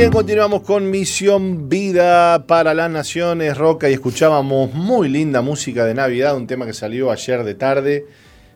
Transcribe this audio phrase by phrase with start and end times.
[0.00, 5.92] Bien, continuamos con Misión Vida para las Naciones Roca y escuchábamos muy linda música de
[5.92, 8.06] Navidad, un tema que salió ayer de tarde.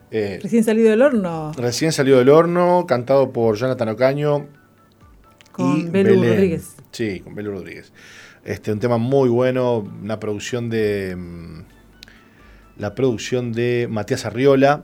[0.09, 1.51] Eh, recién salido del horno.
[1.55, 4.47] Recién salido del horno, cantado por Jonathan Ocaño.
[5.51, 6.77] Con Belu Rodríguez.
[6.89, 7.93] Sí, con Belu Rodríguez.
[8.43, 11.15] Este, un tema muy bueno, una producción de.
[11.15, 11.59] Mm,
[12.79, 14.83] la producción de Matías Arriola.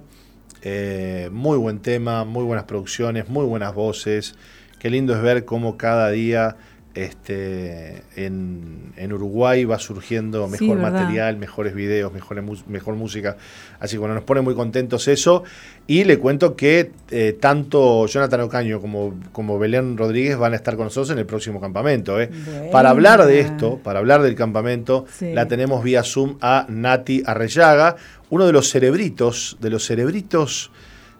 [0.62, 4.36] Eh, muy buen tema, muy buenas producciones, muy buenas voces.
[4.82, 6.56] Qué lindo es ver cómo cada día
[6.96, 13.38] este, en, Uruguay va surgiendo mejor material, mejores videos, mejor, mejor música.
[13.80, 15.44] Así que bueno, nos pone muy contentos eso.
[15.86, 20.76] Y le cuento que eh, tanto Jonathan Ocaño como, como Belén Rodríguez van a estar
[20.76, 22.20] con nosotros en el próximo campamento.
[22.20, 22.32] ¿eh?
[22.72, 27.98] Para hablar de esto, para hablar del campamento, la tenemos vía Zoom a Nati Arrellaga,
[28.32, 30.72] uno de los cerebritos, de los cerebritos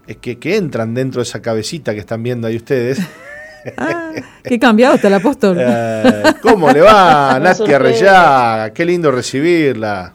[0.08, 2.98] eh, que, que entran dentro de esa cabecita que están viendo ahí ustedes.
[3.76, 5.58] Ah, qué cambiado está el apóstol.
[6.04, 8.72] Eh, ¿Cómo le va, Nati Arrellaga?
[8.72, 10.12] Qué lindo recibirla.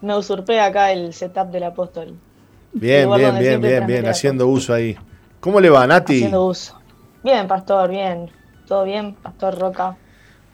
[0.00, 2.14] Me usurpé acá el setup del apóstol.
[2.72, 4.96] Bien, bien, bien, bien, bien, haciendo uso ahí.
[5.40, 6.16] ¿Cómo le va, Nati?
[6.16, 6.80] Haciendo uso.
[7.22, 8.30] Bien, pastor, bien.
[8.66, 9.96] Todo bien, pastor Roca.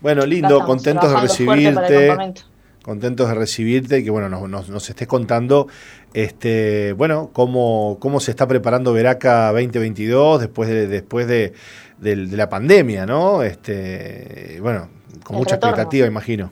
[0.01, 2.35] Bueno, lindo, contentos de recibirte.
[2.83, 5.67] Contentos de recibirte y que bueno, nos, nos, estés contando
[6.15, 11.53] este, bueno, cómo, cómo se está preparando Veraca 2022 después de, después de
[12.01, 13.43] de, la pandemia, ¿no?
[13.43, 14.89] Este, bueno,
[15.25, 16.51] con mucha expectativa, imagino.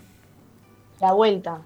[1.00, 1.61] La vuelta.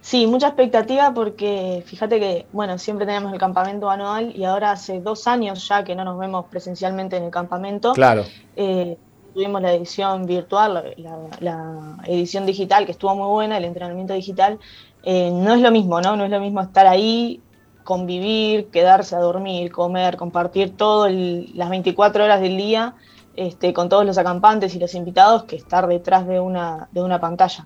[0.00, 5.00] Sí, mucha expectativa porque fíjate que, bueno, siempre tenemos el campamento anual y ahora hace
[5.00, 7.92] dos años ya que no nos vemos presencialmente en el campamento.
[7.92, 8.24] Claro.
[8.56, 8.96] Eh,
[9.34, 10.94] tuvimos la edición virtual,
[11.40, 14.58] la, edición digital, que estuvo muy buena, el entrenamiento digital.
[15.02, 16.16] Eh, no es lo mismo, ¿no?
[16.16, 17.40] No es lo mismo estar ahí
[17.88, 22.96] convivir, quedarse a dormir, comer, compartir todas las 24 horas del día
[23.34, 27.18] este, con todos los acampantes y los invitados que estar detrás de una, de una
[27.18, 27.64] pantalla.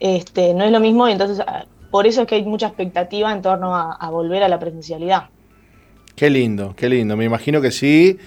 [0.00, 3.30] Este, no es lo mismo y entonces ah, por eso es que hay mucha expectativa
[3.32, 5.28] en torno a volver a la presencialidad.
[6.16, 7.16] Qué lindo, qué lindo.
[7.16, 8.18] Me imagino que sí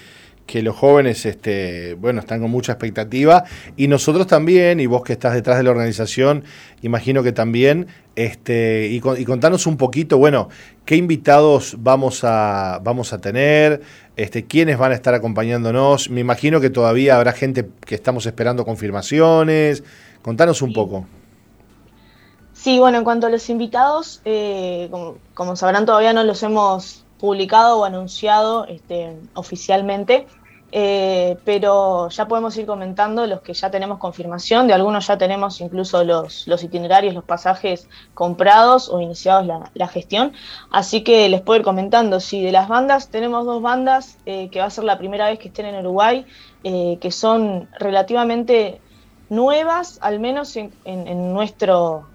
[0.45, 3.43] que los jóvenes, este, bueno, están con mucha expectativa.
[3.77, 6.43] Y nosotros también, y vos que estás detrás de la organización,
[6.81, 10.49] imagino que también, este, y, contanos un poquito, bueno,
[10.85, 13.81] qué invitados vamos a, vamos a tener,
[14.15, 18.65] este, quiénes van a estar acompañándonos, me imagino que todavía habrá gente que estamos esperando
[18.65, 19.83] confirmaciones,
[20.21, 21.05] contanos un poco.
[22.53, 27.03] Sí, bueno, en cuanto a los invitados, eh, como, como sabrán, todavía no los hemos
[27.19, 30.27] publicado o anunciado este, oficialmente,
[30.75, 35.61] eh, pero ya podemos ir comentando los que ya tenemos confirmación, de algunos ya tenemos
[35.61, 40.33] incluso los, itinerarios, los pasajes comprados o iniciados la, gestión,
[40.71, 44.61] así que les puedo ir comentando, si de las bandas tenemos dos bandas eh, que
[44.61, 46.25] va a ser la primera vez que estén en Uruguay,
[46.63, 48.81] eh, que son relativamente
[49.29, 50.71] nuevas, al menos en,
[51.33, 52.07] nuestro,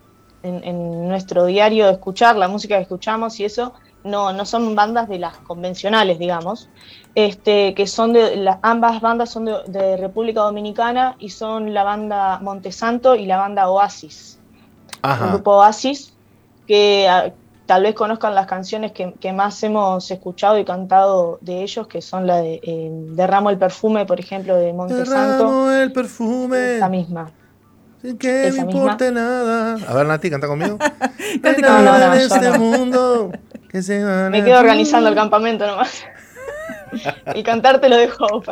[0.43, 3.73] en, nuestro diario de escuchar, la música que escuchamos y eso,
[4.05, 6.69] no, no son bandas de las convencionales, digamos,
[7.15, 13.15] este, que son de, ambas bandas son de, República Dominicana y son la banda Montesanto
[13.15, 14.39] y la banda Oasis.
[15.03, 16.13] El grupo Oasis,
[16.67, 17.33] que ah,
[17.67, 22.27] tal vez conozcan las canciones que, más hemos escuchado y cantado de ellos, que son
[22.27, 25.11] la de eh, Derramo el perfume, por ejemplo, de Montesanto.
[25.11, 26.79] Derramo el perfume.
[26.79, 27.31] La misma.
[28.01, 29.77] Sin que me importe nada.
[29.89, 30.79] A ver, Nati, canta conmigo.
[31.63, 33.33] no, no, no, este mundo
[33.73, 36.05] me quedo organizando el campamento nomás.
[37.34, 38.43] y cantarte lo dejo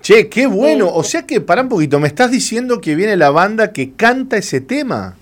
[0.00, 0.88] Che, qué bueno.
[0.92, 4.36] O sea que, para un poquito, me estás diciendo que viene la banda que canta
[4.36, 5.16] ese tema.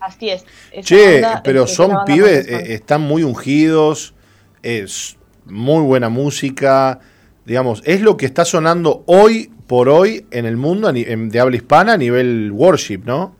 [0.00, 0.44] Así es.
[0.82, 4.12] Che, pero son pibes, eh, están muy ungidos,
[4.62, 5.16] es
[5.46, 7.00] muy buena música.
[7.46, 11.94] Digamos, es lo que está sonando hoy por hoy en el mundo de habla hispana
[11.94, 13.34] a nivel worship, ¿no?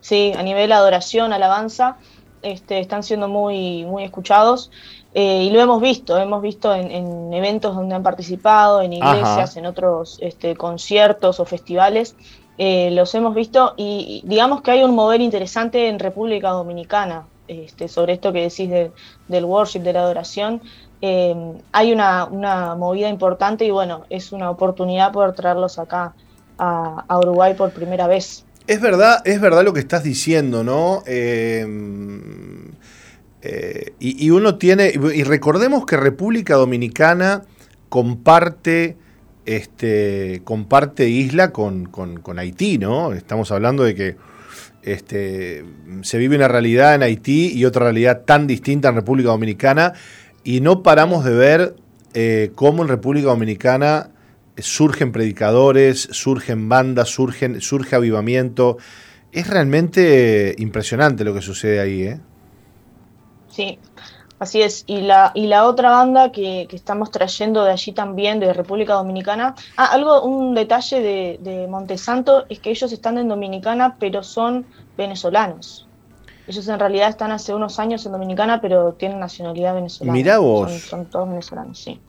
[0.00, 1.96] Sí, a nivel adoración, alabanza.
[2.42, 4.70] Este, están siendo muy, muy escuchados.
[5.12, 9.66] Eh, y lo hemos visto, hemos visto en, eventos donde han participado, en iglesias, en
[9.66, 12.14] otros este, conciertos o festivales,
[12.58, 17.88] eh, los hemos visto y, digamos que hay un mover interesante en República Dominicana este,
[17.88, 20.62] sobre esto que decís del worship, de la adoración.
[21.02, 21.34] Eh,
[21.72, 22.26] hay una,
[22.76, 26.14] movida importante y bueno, es una oportunidad poder traerlos acá
[26.58, 28.44] a Uruguay por primera vez.
[28.66, 31.02] Es verdad, es verdad lo que estás diciendo, ¿no?
[31.06, 31.66] Eh,
[33.42, 37.42] eh, y, uno tiene, y recordemos que República Dominicana
[37.88, 38.96] comparte,
[39.46, 43.12] este, comparte isla con, con, Haití, ¿no?
[43.14, 44.16] Estamos hablando de que
[44.82, 45.64] este,
[46.02, 49.94] se vive una realidad en Haití y otra realidad tan distinta en República Dominicana
[50.44, 51.76] y no paramos de ver
[52.12, 54.09] eh, cómo en República Dominicana
[54.62, 58.78] surgen predicadores, surgen bandas, surgen, surge avivamiento.
[59.32, 62.20] Es realmente impresionante lo que sucede ahí, ¿eh?
[63.48, 63.78] Sí,
[64.38, 64.84] así es.
[64.86, 69.54] Y la, y la otra banda que, estamos trayendo de allí también, de República Dominicana.
[69.76, 74.66] Ah, algo, un detalle de, de Montesanto es que ellos están en Dominicana, pero son
[74.96, 75.86] venezolanos.
[76.50, 80.12] Ellos en realidad están hace unos años en Dominicana, pero tienen nacionalidad venezolana.
[80.12, 80.72] Mirá vos.
[80.72, 82.00] Son, todos venezolanos, sí.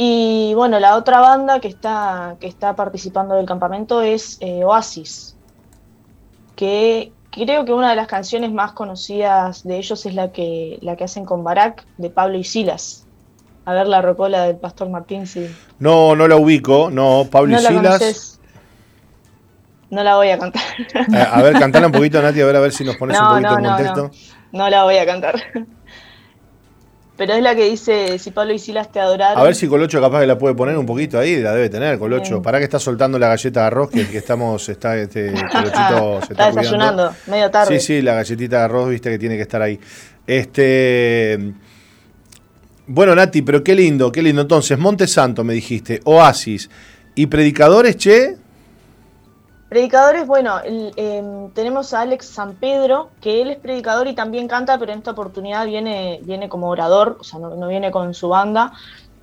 [0.00, 5.34] Y bueno, la otra banda que está, que está participando del campamento es eh, Oasis,
[6.54, 10.94] que creo que una de las canciones más conocidas de ellos es la que, la
[10.94, 13.08] que hacen con Barak, de Pablo y Silas.
[13.64, 15.50] A ver la rocola del Pastor Martín, sí.
[15.80, 18.38] No, no la ubico, no, Pablo y Silas.
[19.90, 20.62] No la voy a cantar.
[21.12, 23.26] Eh, a ver, cantala un poquito, Nati, a ver, a ver si nos pones un
[23.26, 24.10] poquito en contexto.
[24.52, 25.42] No, no, la voy a cantar.
[27.18, 29.36] Pero es la que dice, si Pablo y Silas te adoraron.
[29.36, 31.98] A ver si Colocho capaz que la puede poner un poquito ahí, la debe tener,
[31.98, 32.40] Colocho.
[32.40, 36.32] Para que está soltando la galleta de arroz, que, que estamos, está este Colochito se
[36.32, 37.80] está, está desayunando, medio tarde.
[37.80, 39.80] Sí, sí, la galletita de arroz, viste que tiene que estar ahí.
[40.28, 41.54] Este.
[42.86, 44.42] Bueno, Nati, pero qué lindo, qué lindo.
[44.42, 46.70] Entonces, Monte Santo, me dijiste, Oasis.
[47.16, 48.36] ¿Y predicadores, che?
[49.68, 54.78] Predicadores, bueno, em, tenemos a Alex San Pedro, que él es predicador y también canta,
[54.78, 58.72] pero en esta oportunidad viene, viene como orador, o sea, no, viene con su banda.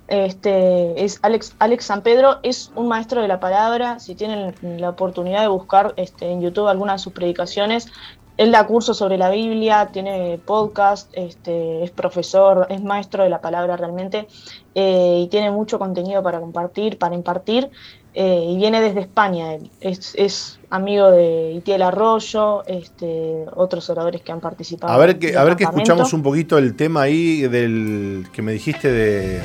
[0.06, 3.98] Este, es Alex, Alex San Pedro, es un maestro de la palabra.
[3.98, 7.88] Si tienen la oportunidad de buscar este, en YouTube algunas de sus predicaciones,
[8.36, 13.40] él da cursos sobre la Biblia, tiene podcast, este, es profesor, es maestro de la
[13.40, 14.28] palabra realmente
[14.74, 17.70] eh, y tiene mucho contenido para compartir, para impartir.
[18.18, 19.58] Eh, y viene desde España.
[19.78, 24.90] Es, amigo de Itiel Arroyo, este, otros oradores que han participado.
[24.90, 28.52] A ver que, a ver que escuchamos un poquito el tema ahí del que me
[28.52, 29.42] dijiste de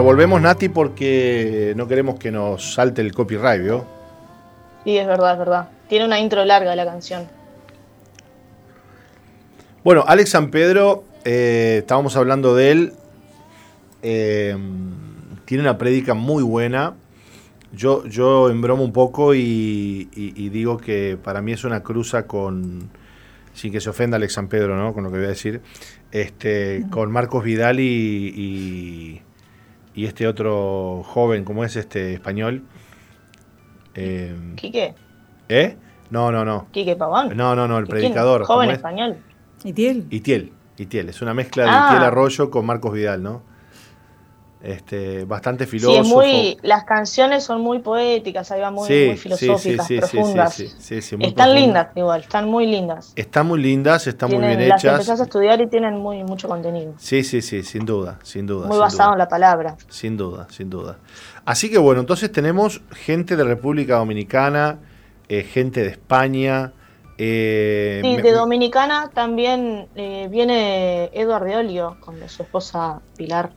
[0.00, 3.84] volvemos, Nati, porque no queremos que nos salte el copyright, ¿vio?
[4.84, 5.68] Sí, es verdad, es verdad.
[5.88, 7.28] Tiene una intro larga la canción.
[9.84, 12.92] Bueno, Alex San Pedro, eh, estábamos hablando de él.
[14.02, 14.56] Eh,
[15.44, 16.94] tiene una prédica muy buena.
[17.72, 20.04] Yo, yo embromo un poco y,
[20.52, 22.90] digo que para mí es una cruza con,
[23.54, 24.94] sin que se ofenda Alex San Pedro, ¿no?
[24.94, 25.60] Con lo que voy a decir,
[26.12, 29.22] este, con Marcos Vidal y, y
[29.94, 32.62] este otro joven, ¿cómo es este español?
[33.94, 34.94] Eh, ¿Quique?
[35.48, 35.76] ¿Eh?
[36.10, 36.68] No, no, no.
[36.72, 37.36] ¿Quique Pavón?
[37.36, 38.44] No, no, no, el predicador.
[38.44, 39.18] Joven español.
[39.64, 40.06] ¿Itiel?
[40.10, 41.08] Itiel, Itiel.
[41.08, 41.86] Es una mezcla de ah.
[41.88, 43.42] Itiel Arroyo con Marcos Vidal, ¿no?
[44.62, 46.04] Este, bastante filósofo.
[46.04, 50.60] Sí, muy, las canciones son muy poéticas, ahí van muy, muy filosóficas, sí, profundas.
[50.60, 53.12] están lindas igual, están muy lindas.
[53.16, 54.84] Están muy lindas, están muy bien hechas.
[54.84, 56.94] Las empezás a estudiar y tienen muy mucho contenido.
[56.98, 58.68] Sí, sí, sí, sin duda, sin duda.
[58.68, 59.76] Muy basado en la palabra.
[59.88, 60.98] Sin duda, sin duda.
[61.44, 64.78] Así que bueno, entonces tenemos gente de República Dominicana,
[65.28, 66.72] eh, gente de España.
[67.18, 73.50] Eh, sí, de Dominicana también eh, viene Eduardo Olio con su esposa Pilar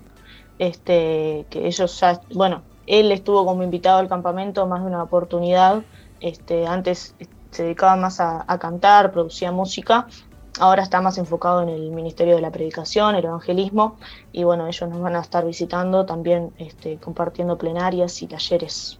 [0.59, 5.83] este, que ellos ya, bueno, él estuvo como invitado al campamento más de una oportunidad,
[6.19, 7.15] este, antes
[7.51, 10.07] se dedicaba más a, cantar, producía música,
[10.59, 13.97] ahora está más enfocado en el Ministerio de la Predicación, el Evangelismo,
[14.31, 18.99] y bueno, ellos nos van a estar visitando, también este, compartiendo plenarias y talleres,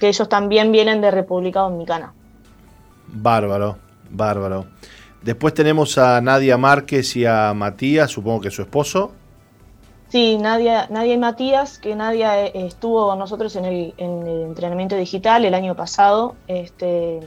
[0.00, 2.14] que ellos también vienen de República Dominicana.
[3.08, 3.78] Bárbaro,
[4.10, 4.66] bárbaro.
[5.22, 9.12] Después tenemos a Nadia Márquez y a Matías, supongo que su esposo.
[10.08, 15.44] Sí, Nadia, Nadia y Matías, que Nadia eh, estuvo con nosotros en el, entrenamiento digital
[15.44, 17.20] el año pasado, este,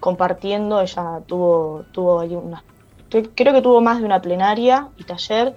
[0.00, 2.64] compartiendo, ella tuvo, tuvo ahí una,
[3.10, 5.54] creo que tuvo más de una plenaria y taller.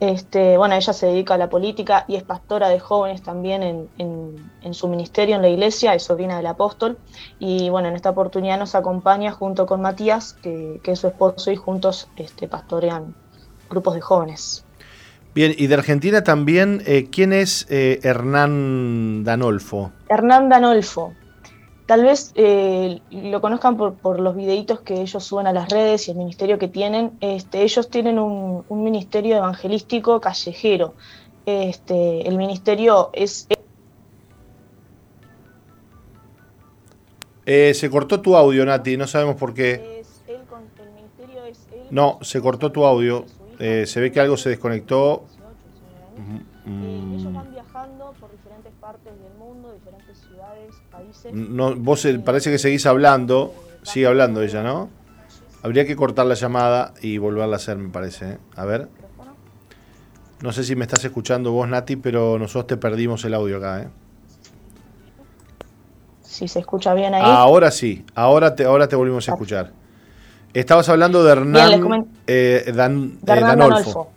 [0.00, 4.74] Este, bueno, ella se dedica a la política y es pastora de jóvenes también en,
[4.74, 6.98] su ministerio en la iglesia, es sobrina del apóstol.
[7.38, 11.56] Y bueno, en esta oportunidad nos acompaña junto con Matías, que, es su esposo, y
[11.56, 13.14] juntos este, pastorean
[13.68, 14.65] grupos de jóvenes.
[15.36, 19.92] Bien, y de Argentina también, eh, ¿quién es eh, Hernán Danolfo?
[20.08, 21.12] Hernán Danolfo.
[21.84, 26.12] tal vez eh, lo conozcan por, los videitos que ellos suben a las redes y
[26.12, 27.18] el ministerio que tienen.
[27.20, 30.94] Este, ellos tienen un, ministerio evangelístico callejero.
[31.44, 33.46] Este, el ministerio es...
[37.44, 40.02] Eh, se cortó tu audio, Nati, no sabemos por qué.
[41.90, 43.26] no, se cortó tu audio.
[43.58, 45.26] Eh, se ve que algo se desconectó.
[46.66, 51.32] ellos van viajando por diferentes partes del mundo, diferentes ciudades, países.
[51.32, 54.88] No, vos parece que seguís hablando, sigue hablando ella, ¿no?
[55.62, 58.32] Habría que cortar la llamada y volverla a hacer, me parece.
[58.32, 58.38] ¿eh?
[58.56, 58.88] A ver.
[60.42, 63.82] No sé si me estás escuchando vos, Nati, pero nosotros te perdimos el audio acá,
[63.82, 63.88] ¿eh?
[66.36, 67.22] si se escucha bien ahí.
[67.24, 69.72] Ahora sí, ahora te, ahora te volvimos a escuchar.
[70.56, 74.08] Estabas hablando de Hernán, eh, Dan, Danolfo.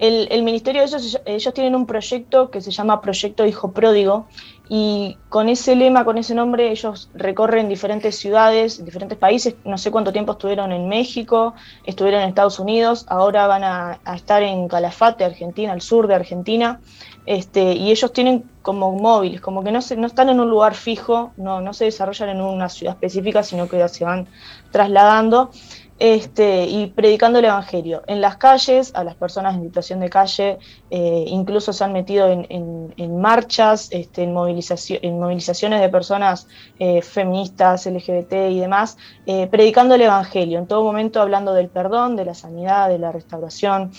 [0.00, 4.26] El, el, ministerio, ellos, ellos tienen un proyecto que se llama Proyecto Hijo Pródigo
[4.68, 9.54] y con ese lema, con ese nombre, ellos recorren diferentes ciudades, diferentes países.
[9.64, 14.16] No sé cuánto tiempo estuvieron en México, estuvieron en Estados Unidos, ahora van a, a
[14.16, 16.80] estar en Calafate, Argentina, al sur de Argentina.
[17.24, 20.74] Este, y ellos tienen como móviles, como que no, se, no están en un lugar
[20.74, 24.26] fijo, no, no se desarrollan en una ciudad específica, sino que se van
[24.70, 25.50] trasladando
[25.98, 28.02] este, y predicando el Evangelio.
[28.06, 30.58] En las calles, a las personas en situación de calle,
[30.90, 36.46] eh, incluso se han metido en, marchas, este, en, movilización, en movilizaciones de personas
[36.78, 42.16] eh, feministas, LGBT y demás, eh, predicando el Evangelio, en todo momento hablando del perdón,
[42.16, 43.92] de la sanidad, de la restauración,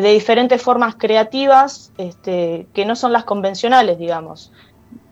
[0.00, 4.52] de diferentes formas creativas este, que no son las convencionales, digamos.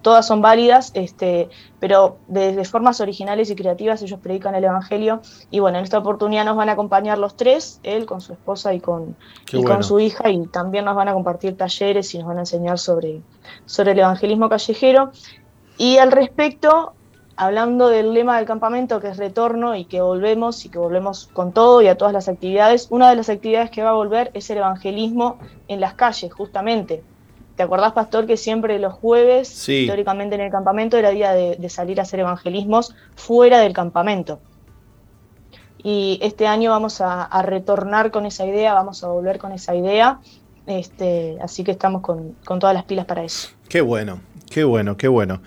[0.02, 5.20] Todas son válidas, este, pero de, formas originales y creativas ellos predican el Evangelio.
[5.50, 8.72] Y bueno, en esta oportunidad nos van a acompañar los tres, él con su esposa
[8.72, 9.16] y con,
[9.66, 12.78] con su hija, y también nos van a compartir talleres y nos van a enseñar
[12.78, 13.20] sobre,
[13.66, 15.12] sobre el evangelismo callejero.
[15.76, 16.94] Y al respecto,
[17.40, 21.52] hablando del lema del campamento, que es retorno y que volvemos y que volvemos con
[21.52, 24.50] todo y a todas las actividades, una de las actividades que va a volver es
[24.50, 27.02] el evangelismo en las calles, justamente.
[27.56, 31.98] ¿Te acordás, Pastor, que siempre los jueves, históricamente en el campamento, era día de, salir
[31.98, 34.38] a hacer evangelismos fuera del campamento?
[35.82, 40.20] Y este año vamos a, retornar con esa idea, vamos a volver con esa idea.
[40.66, 43.48] Este, así que estamos con, con todas las pilas para eso.
[43.70, 44.20] Qué bueno,
[44.50, 45.40] qué bueno, qué bueno.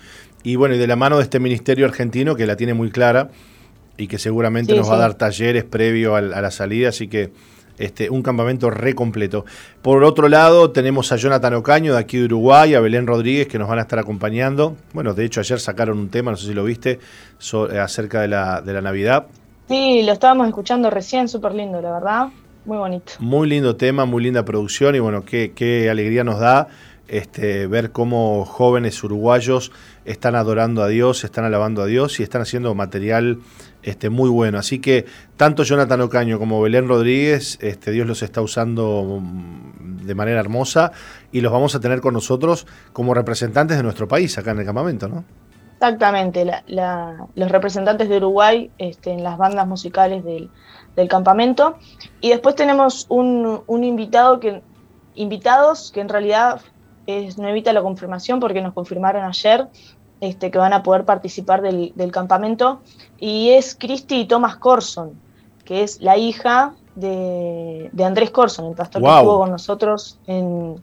[0.44, 3.30] Y bueno, y de la mano de este ministerio argentino que la tiene muy clara
[3.96, 7.32] y que seguramente nos va a dar talleres previo a, la salida, así que
[7.78, 9.46] este, un campamento re completo.
[9.80, 13.58] Por otro lado, tenemos a Jonathan Ocaño de aquí de Uruguay, a Belén Rodríguez que
[13.58, 14.76] nos van a estar acompañando.
[14.92, 17.00] Bueno, de hecho ayer sacaron un tema, no sé si lo viste,
[17.80, 19.26] acerca de la, de la Navidad.
[19.66, 22.28] Sí, lo estábamos escuchando recién, súper lindo, la verdad.
[22.66, 23.14] Muy bonito.
[23.18, 26.68] Muy lindo tema, muy linda producción y bueno, qué, qué alegría nos da
[27.08, 29.72] este, ver cómo jóvenes uruguayos
[30.04, 33.40] están adorando a Dios, están alabando a Dios y están haciendo material
[33.82, 34.58] este, muy bueno.
[34.58, 35.06] Así que
[35.36, 40.92] tanto Jonathan Ocaño como Belén Rodríguez, este, Dios los está usando mm, de manera hermosa
[41.32, 44.66] y los vamos a tener con nosotros como representantes de nuestro país acá en el
[44.66, 45.24] campamento, ¿no?
[45.74, 46.46] Exactamente,
[47.34, 50.50] los representantes de Uruguay este, en las bandas musicales del,
[51.08, 51.76] campamento.
[52.20, 54.62] Y después tenemos un, un invitado que
[55.14, 56.60] invitados que en realidad
[57.36, 59.68] no evita la confirmación porque nos confirmaron ayer
[60.20, 62.80] este, que van a poder participar del, campamento,
[63.18, 65.12] y es Cristi y Thomas Corson,
[65.64, 70.82] que es la hija de, Andrés Corson, el pastor que estuvo con nosotros en,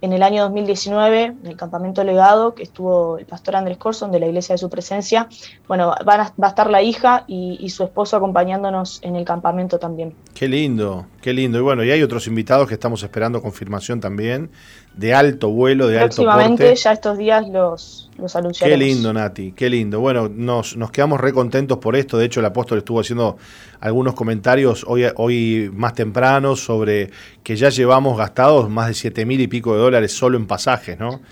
[0.00, 4.20] en el año 2019, en el campamento legado, que estuvo el pastor Andrés Corson de
[4.20, 5.28] la iglesia de su presencia.
[5.66, 10.14] Bueno, va a estar la hija y, y, su esposo acompañándonos en el campamento también.
[10.34, 11.58] Qué lindo, qué lindo.
[11.58, 14.48] Y bueno, y hay otros invitados que estamos esperando confirmación también
[14.94, 16.76] de alto vuelo, de alto porte.
[16.76, 18.78] ya estos días los, los anunciaremos.
[18.78, 19.98] Qué lindo, Nati, qué lindo.
[19.98, 22.16] Bueno, nos, nos quedamos re contentos por esto.
[22.16, 23.38] De hecho, el apóstol estuvo haciendo
[23.80, 27.10] algunos comentarios hoy, hoy más temprano sobre
[27.42, 30.96] que ya llevamos gastados más de siete mil y pico de dólares solo en pasajes,
[30.96, 31.22] ¿no?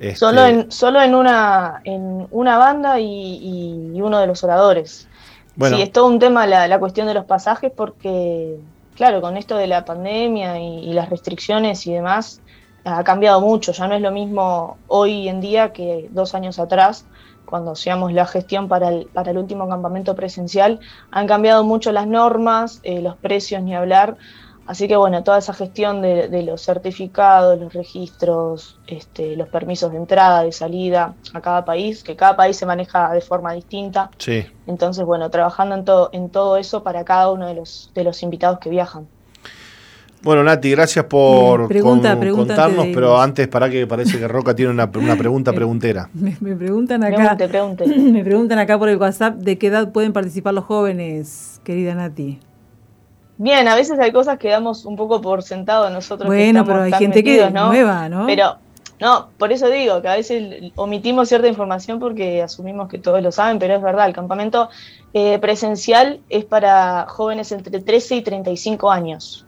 [0.00, 5.06] Este, solo, en, solo en, una, en una banda y, uno de los oradores.
[5.54, 8.58] Bueno, sí, es todo un tema la, la cuestión de los pasajes porque,
[8.96, 12.40] claro, con esto de la pandemia y las restricciones y demás,
[12.84, 17.06] ha cambiado mucho, ya no es lo mismo hoy en día que dos años atrás,
[17.44, 22.06] cuando hacíamos la gestión para el, para el último campamento presencial, han cambiado mucho las
[22.06, 24.16] normas, eh, los precios ni hablar,
[24.66, 29.98] así que bueno, toda esa gestión de, los certificados, los registros, este, los permisos de
[29.98, 34.10] entrada, de salida a cada país, que cada país se maneja de forma distinta.
[34.18, 34.44] Sí.
[34.66, 38.22] Entonces, bueno, trabajando en todo, en todo eso para cada uno de los, de los
[38.22, 39.06] invitados que viajan.
[40.22, 45.52] Bueno, Nati, gracias por contarnos, pero antes para que parece que Roca tiene una, pregunta
[45.54, 46.10] preguntera.
[46.14, 47.36] Me, preguntan acá.
[47.86, 52.40] Me preguntan acá por el WhatsApp de qué edad pueden participar los jóvenes, querida Nati.
[53.38, 56.26] Bien, a veces hay cosas que damos un poco por sentado nosotros.
[56.26, 58.26] Bueno, pero hay gente que es nueva, ¿no?
[58.26, 58.56] Pero
[58.98, 63.30] no, por eso digo que a veces omitimos cierta información porque asumimos que todos lo
[63.30, 64.70] saben, pero es verdad, el campamento
[65.12, 69.46] eh, presencial es para jóvenes entre 13 y 35 años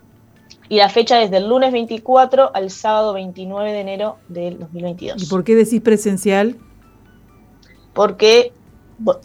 [0.69, 5.23] y la fecha es del lunes 24 al sábado 29 de enero del 2022.
[5.23, 6.57] ¿Y por qué decís presencial?
[7.95, 8.53] Porque,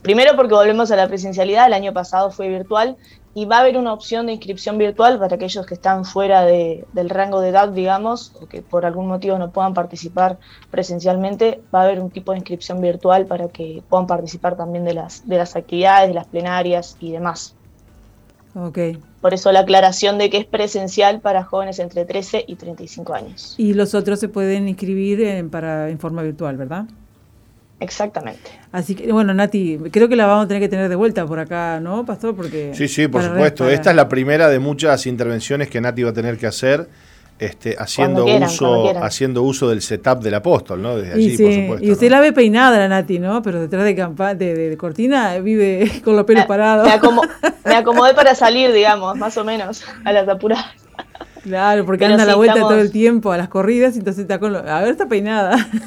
[0.02, 2.98] primero porque volvemos a la presencialidad, el año pasado fue virtual
[3.36, 7.10] y va a haber una opción de inscripción virtual para aquellos que están fuera del
[7.10, 10.38] rango de edad, digamos, o que por algún motivo no puedan participar
[10.70, 14.94] presencialmente, va a haber un tipo de inscripción virtual para que puedan participar también de
[14.94, 17.56] las, de las actividades, de las plenarias y demás.
[18.56, 19.00] Okay.
[19.20, 23.56] Por eso la aclaración de que es presencial para jóvenes entre 13 y 35 años.
[23.58, 26.86] Y los otros se pueden inscribir en, para, en forma virtual, ¿verdad?
[27.80, 28.52] Exactamente.
[28.72, 31.40] Así que, bueno, Nati, creo que la vamos a tener que tener de vuelta por
[31.40, 32.36] acá, ¿no, Pastor?
[32.36, 33.70] Porque sí, sí, por supuesto.
[33.70, 36.88] Esta es la primera de muchas intervenciones que Nati va a tener que hacer
[37.40, 40.98] este, haciendo, uso, haciendo uso del setup del apóstol, ¿no?
[40.98, 41.86] Desde allí, por supuesto.
[41.86, 43.42] Y usted la ve peinada, la Nati, ¿no?
[43.42, 46.88] Pero detrás de, de, cortina vive con los pelos parados.
[47.66, 50.83] Me, acomodé para salir, digamos, más o menos, a las apuradas.
[51.44, 54.56] Claro, porque anda a la vuelta todo el tiempo a las corridas, entonces está con
[54.56, 55.70] A ver, está peinada.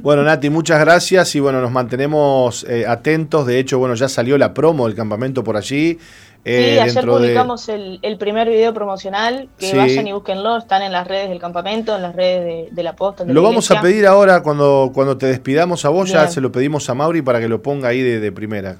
[0.00, 3.46] Bueno, Nati, muchas gracias y bueno, nos mantenemos eh, atentos.
[3.46, 5.98] De hecho, bueno, ya salió la promo del campamento por allí.
[6.44, 11.06] Eh, sí, ayer publicamos el, primer video promocional, que vayan y búsquenlo, están en las
[11.06, 13.24] redes del campamento, en las redes de, la posta.
[13.24, 16.88] lo vamos a pedir ahora cuando, cuando te despidamos a vos, ya se lo pedimos
[16.88, 18.76] a Mauri para que lo ponga ahí de, primera.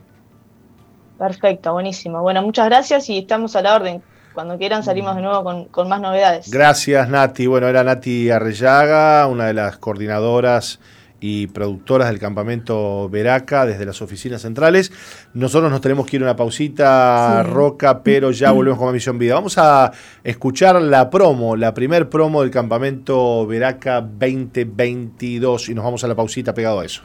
[1.18, 2.22] Perfecto, buenísimo.
[2.22, 4.02] Bueno, muchas gracias y estamos a la orden.
[4.38, 6.48] Cuando quieran salimos de nuevo con, con más novedades.
[6.48, 7.48] Gracias, Nati.
[7.48, 10.78] Bueno, era Nati Arrellaga, una de las coordinadoras
[11.18, 14.92] y productoras del campamento Veraca desde las oficinas centrales.
[15.34, 19.18] Nosotros nos tenemos que ir a una pausita, Roca, pero ya volvemos con más Misión
[19.18, 19.34] Vida.
[19.34, 19.90] Vamos a
[20.22, 26.14] escuchar la promo, la primer promo del campamento Veraca 2022 y nos vamos a la
[26.14, 27.02] pausita pegado a eso.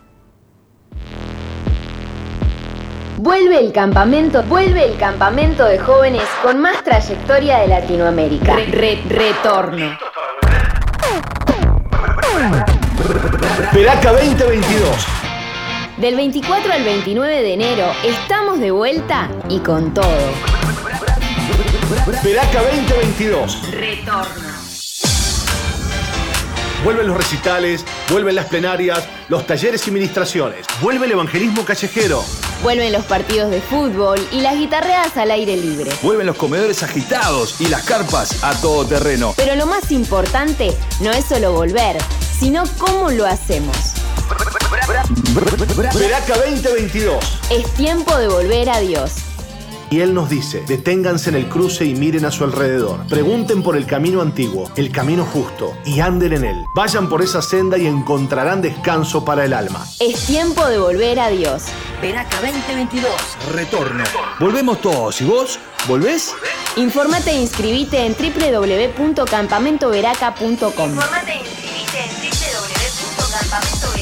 [3.23, 8.53] Vuelve el campamento, vuelve el campamento de jóvenes con más trayectoria de Latinoamérica.
[9.07, 9.97] retorno.
[13.71, 15.07] Peraca 2022.
[15.95, 20.33] Del 24 al 29 de enero estamos de vuelta y con todo.
[22.21, 23.71] Peraca 2022.
[23.71, 24.49] Retorno.
[26.83, 32.25] Vuelven los recitales, vuelven las plenarias, los talleres y ministraciones, vuelve el evangelismo callejero.
[32.61, 35.91] Vuelven los partidos de fútbol y las guitarreadas al aire libre.
[36.01, 39.33] Vuelven los comedores agitados y las carpas a todo terreno.
[39.35, 41.97] Pero lo más importante no es solo volver,
[42.39, 43.75] sino cómo lo hacemos.
[45.95, 47.39] Veraca 2022.
[47.49, 49.22] Es tiempo de volver a Dios.
[49.93, 53.05] Y Él nos dice, deténganse en el cruce y miren a su alrededor.
[53.05, 56.65] Pregunten por el camino antiguo, el camino justo, y anden en él.
[56.73, 59.85] Vayan por esa senda y encontrarán descanso para el alma.
[59.99, 61.65] Es tiempo de volver a Dios.
[62.01, 63.11] Veraca 2022.
[63.51, 64.03] Retorno.
[64.39, 65.21] Volvemos todos.
[65.21, 65.59] ¿Y vos?
[65.87, 66.33] ¿Volvés?
[66.75, 70.89] Infórmate e inscribite en www.campamentoveraca.com.
[70.89, 73.92] Infórmate e inscribite en www.campamentoveraca.com.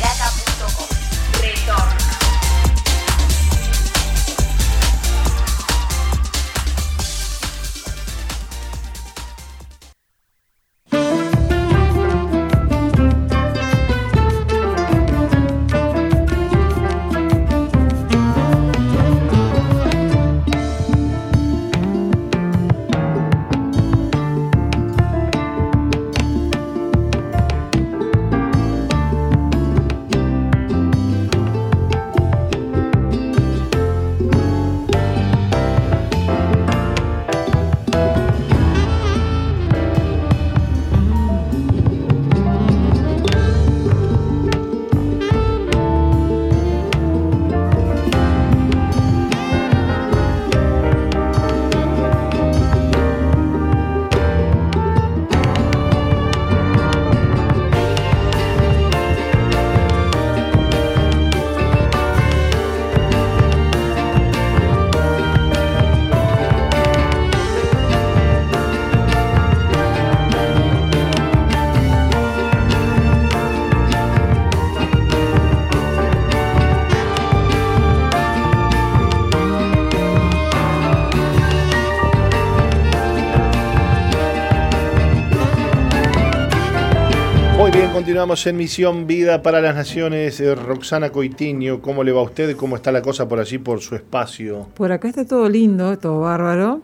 [88.02, 90.40] continuamos en Misión Vida para las Naciones.
[90.40, 92.56] Eh, Roxana Coitiño, ¿cómo le va a usted?
[92.56, 94.70] ¿Cómo está la cosa por allí, por su espacio?
[94.74, 96.82] Por acá está todo lindo, todo bárbaro.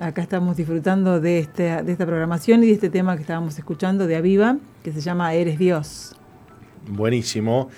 [0.00, 4.08] Acá estamos disfrutando de, este, de esta programación y de este tema que estábamos escuchando
[4.08, 6.16] de Aviva, que se llama Eres Dios.
[6.88, 7.68] Buenísimo.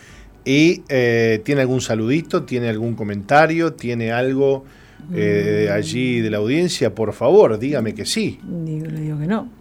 [0.43, 2.45] ¿Y eh, tiene algún saludito?
[2.45, 3.75] ¿Tiene algún comentario?
[3.75, 4.65] ¿Tiene algo
[5.13, 5.73] eh, mm.
[5.75, 6.95] allí de la audiencia?
[6.95, 8.41] Por favor, dígame que sí.
[8.43, 9.59] Digo, le digo que no.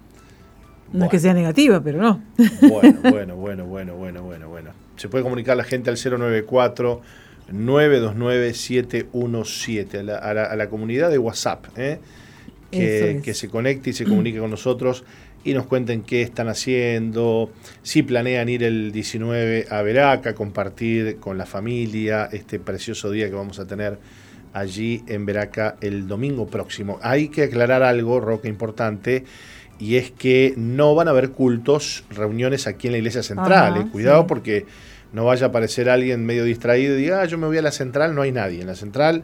[0.94, 2.22] No es que sea negativa, pero no.
[2.62, 4.72] Bueno, bueno, bueno, bueno, bueno, bueno, bueno.
[4.96, 7.02] Se puede comunicar la gente al 094
[7.52, 12.00] 929 717 a la, a la, comunidad de WhatsApp, ¿eh?
[12.72, 15.04] que, que, se conecte y se comunique con nosotros
[15.44, 17.52] y nos cuenten qué están haciendo,
[17.84, 23.36] si planean ir el 19 a Veraca, compartir con la familia este precioso día que
[23.36, 23.98] vamos a tener
[24.52, 27.00] allí en Veraca el domingo próximo.
[27.02, 29.24] Hay que aclarar algo, Roque, importante
[29.80, 33.78] y es que no van a haber cultos, reuniones aquí en la iglesia central.
[33.78, 33.88] Eh.
[33.92, 34.66] Cuidado porque
[35.14, 37.72] no vaya a aparecer alguien medio distraído y diga, ah, yo me voy a la
[37.72, 38.62] central, no hay nadie.
[38.62, 39.24] En la central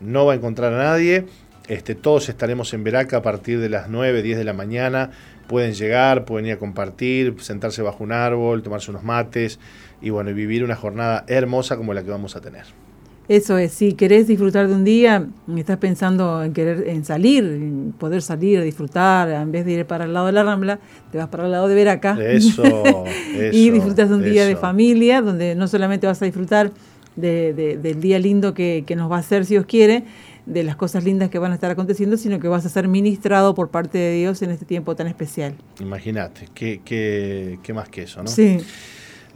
[0.00, 1.26] no va a encontrar a nadie.
[1.68, 5.10] Este, todos estaremos en Veraca a partir de las 9, 10 de la mañana.
[5.46, 9.58] Pueden llegar, pueden ir a compartir, sentarse bajo un árbol, tomarse unos mates
[10.00, 12.83] y bueno, vivir una jornada hermosa como la que vamos a tener.
[13.26, 17.94] Eso es, si querés disfrutar de un día, estás pensando en querer en salir, en
[17.98, 20.78] poder salir, a disfrutar, en vez de ir para el lado de la Rambla,
[21.10, 22.18] te vas para el lado de Veraca.
[22.20, 22.62] Eso,
[23.52, 26.70] y disfrutas de un día de familia, donde no solamente vas a disfrutar
[27.16, 30.04] del día lindo que, nos va a hacer, si Dios quiere,
[30.44, 33.54] de las cosas lindas que van a estar aconteciendo, sino que vas a ser ministrado
[33.54, 35.54] por parte de Dios en este tiempo tan especial.
[35.80, 38.28] Imagínate, qué, qué, qué más que eso, ¿no?
[38.28, 38.58] Sí.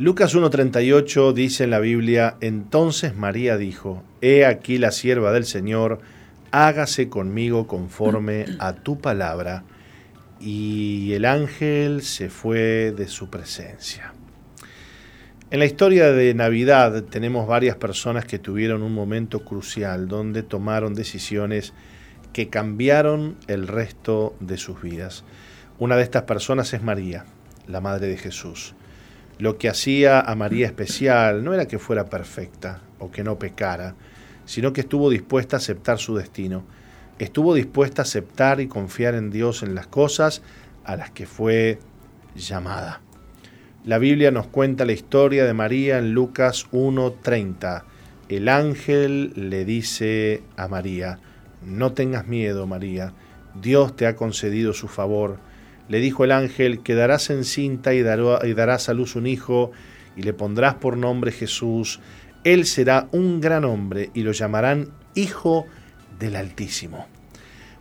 [0.01, 5.99] Lucas 1.38 dice en la Biblia, entonces María dijo, He aquí la sierva del Señor,
[6.53, 9.65] hágase conmigo conforme a tu palabra.
[10.39, 14.13] Y el ángel se fue de su presencia.
[15.51, 20.95] En la historia de Navidad tenemos varias personas que tuvieron un momento crucial donde tomaron
[20.95, 21.73] decisiones
[22.33, 25.25] que cambiaron el resto de sus vidas.
[25.81, 27.25] Una de estas personas es María,
[27.67, 28.77] la Madre de Jesús.
[29.39, 33.95] Lo que hacía a María especial no era que fuera perfecta o que no pecara,
[34.45, 36.65] sino que estuvo dispuesta a aceptar su destino.
[37.19, 40.43] Estuvo dispuesta a aceptar y confiar en Dios en las cosas
[40.85, 41.79] a las que fue
[42.35, 43.01] llamada.
[43.85, 47.85] La Biblia nos cuenta la historia de María en Lucas 1:30.
[48.29, 51.21] El ángel le dice a María,
[51.65, 53.15] no tengas miedo, María,
[53.61, 55.39] Dios te ha concedido su favor
[55.89, 59.73] le dijo el ángel, quedarás encinta y, y darás a luz un hijo,
[60.17, 62.01] y le pondrás por nombre Jesús.
[62.45, 65.67] Él será un gran hombre, y lo llamarán Hijo
[66.19, 67.07] del Altísimo.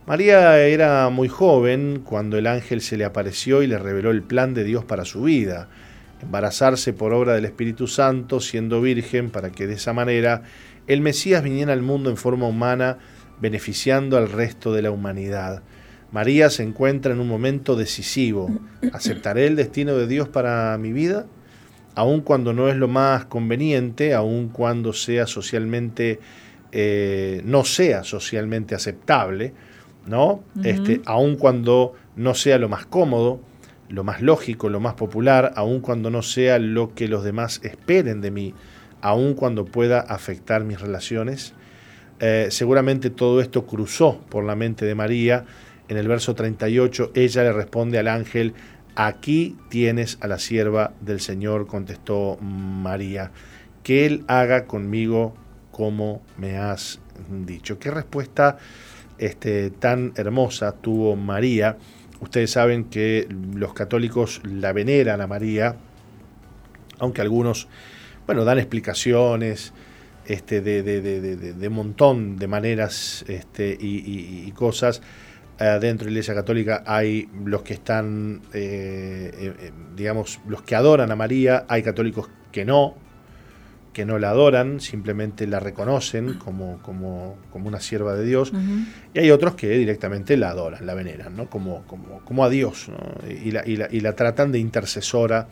[0.06, 4.54] María era muy joven cuando el ángel se le apareció y le reveló el plan
[4.54, 5.68] de Dios para su vida,
[6.22, 10.44] embarazarse por obra del Espíritu Santo, siendo virgen, para que de esa manera
[10.86, 12.96] el Mesías viniera al mundo en forma humana,
[13.38, 15.62] beneficiando al resto de la humanidad.
[16.10, 18.50] María se encuentra en un momento decisivo.
[18.92, 21.26] ¿Aceptaré el destino de Dios para mi vida?
[21.94, 26.20] Aun cuando no es lo más conveniente, aun cuando sea socialmente,
[26.72, 29.52] eh, no sea socialmente aceptable,
[30.06, 30.42] ¿no?
[30.62, 33.40] este, aun cuando no sea lo más cómodo,
[33.88, 38.20] lo más lógico, lo más popular, aun cuando no sea lo que los demás esperen
[38.20, 38.54] de mí,
[39.00, 41.52] aun cuando pueda afectar mis relaciones.
[42.20, 45.44] Eh, seguramente todo esto cruzó por la mente de María
[45.88, 48.54] en el verso 38, ella le responde al ángel,
[48.94, 53.30] aquí tienes a la sierva del Señor, contestó María,
[53.82, 55.34] que Él haga conmigo
[55.70, 57.00] como me has
[57.46, 57.78] dicho.
[57.78, 58.58] Qué respuesta
[59.16, 61.78] este, tan hermosa tuvo María.
[62.20, 65.76] Ustedes saben que los católicos la veneran a María,
[66.98, 67.68] aunque algunos,
[68.26, 69.72] bueno, dan explicaciones
[70.26, 75.00] este, de, de, montón de maneras este, y cosas
[75.60, 80.76] eh, dentro de la Iglesia Católica hay los que están, eh, eh, digamos, los que
[80.76, 82.94] adoran a María, hay católicos que no,
[83.92, 88.52] que no la adoran, simplemente la reconocen como, como, como una sierva de Dios,
[89.12, 91.50] y hay otros que directamente la adoran, la veneran, ¿no?
[91.50, 92.86] como, como, como a Dios,
[93.28, 95.48] y, la, y, la, y la tratan de intercesora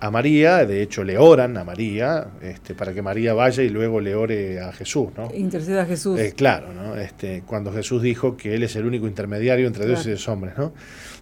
[0.00, 4.00] a María, de hecho le oran a María, este, para que María vaya y luego
[4.00, 5.28] le ore a Jesús, ¿no?
[5.34, 6.18] Interceda a Jesús.
[6.18, 6.96] Eh, claro, ¿no?
[6.96, 10.56] Este, cuando Jesús dijo que Él es el único intermediario entre Dios y los hombres,
[10.56, 10.72] ¿no?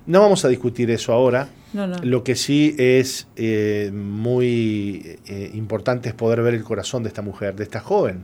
[0.06, 1.48] No vamos a discutir eso ahora.
[2.02, 7.20] Lo que sí es eh, muy eh, importante es poder ver el corazón de esta
[7.20, 8.22] mujer, de esta joven,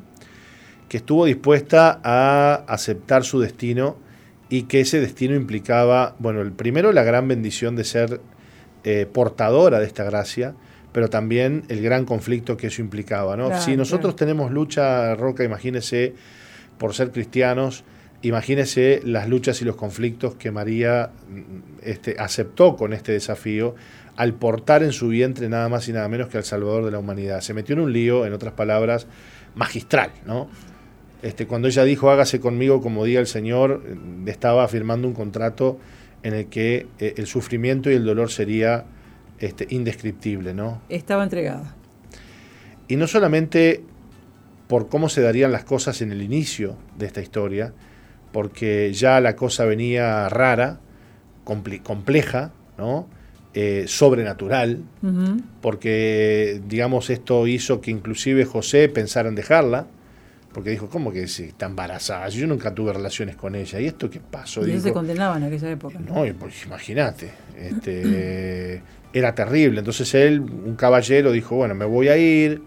[0.88, 3.96] que estuvo dispuesta a aceptar su destino
[4.48, 8.20] y que ese destino implicaba, bueno, el primero la gran bendición de ser
[8.84, 10.54] eh, portadora de esta gracia,
[10.92, 13.36] pero también el gran conflicto que eso implicaba.
[13.36, 13.60] ¿no?
[13.60, 16.14] si nosotros tenemos lucha, Roca, imagínese,
[16.78, 17.84] por ser cristianos,
[18.22, 21.42] imagínese las luchas y los conflictos que María mm,
[21.82, 23.74] este, aceptó con este desafío
[24.16, 26.98] al portar en su vientre nada más y nada menos que al Salvador de la
[26.98, 27.40] humanidad.
[27.40, 29.06] Se metió en un lío, en otras palabras,
[29.54, 30.48] magistral, ¿no?
[31.22, 33.82] Este, cuando ella dijo, hágase conmigo como diga el Señor,
[34.26, 35.78] estaba firmando un contrato
[36.24, 38.86] en el que eh, el sufrimiento y el dolor sería
[39.38, 40.80] este, indescriptible, ¿no?
[40.88, 41.76] Estaba entregada.
[42.88, 43.84] Y no solamente
[44.66, 47.72] por cómo se darían las cosas en el inicio de esta historia,
[48.32, 50.80] porque ya la cosa venía rara,
[51.44, 53.06] compleja, ¿no?
[53.52, 54.82] Eh, sobrenatural,
[55.60, 59.86] porque, digamos, esto hizo que inclusive José pensara en dejarla,
[60.54, 62.28] porque dijo, ¿cómo que si está embarazada?
[62.28, 63.80] Yo nunca tuve relaciones con ella.
[63.80, 64.66] ¿Y esto qué pasó?
[64.66, 65.98] Y se condenaba en aquella época.
[65.98, 67.30] No, pues imagínate.
[67.58, 68.80] Este,
[69.12, 69.80] era terrible.
[69.80, 72.62] Entonces él, un caballero, dijo, bueno, me voy a ir,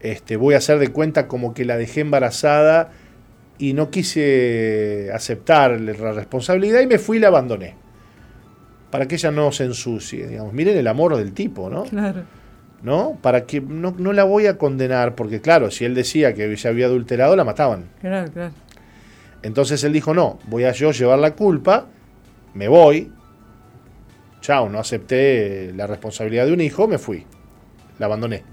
[0.00, 2.90] este, voy a hacer de cuenta como que la dejé embarazada
[3.58, 7.74] y no quise aceptar la responsabilidad y me fui y la abandoné
[8.90, 10.52] para que ella no se ensucie, digamos.
[10.52, 11.84] Miren el amor del tipo, ¿no?
[11.84, 12.24] Claro.
[12.82, 13.18] ¿No?
[13.20, 16.68] Para que no, no la voy a condenar, porque claro, si él decía que se
[16.68, 17.86] había adulterado, la mataban.
[18.00, 18.52] Claro, claro.
[19.42, 21.86] Entonces él dijo, no, voy a yo llevar la culpa,
[22.54, 23.12] me voy,
[24.40, 27.26] chao, no acepté la responsabilidad de un hijo, me fui,
[27.98, 28.44] la abandoné.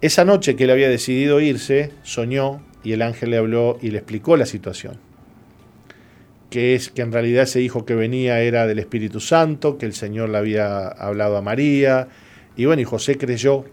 [0.00, 3.98] Esa noche que él había decidido irse, soñó y el ángel le habló y le
[3.98, 4.98] explicó la situación
[6.50, 9.94] que es que en realidad ese hijo que venía era del Espíritu Santo, que el
[9.94, 12.08] Señor le había hablado a María,
[12.56, 13.64] y bueno, y José creyó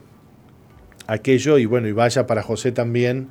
[1.07, 3.29] aquello, y bueno, y vaya para José también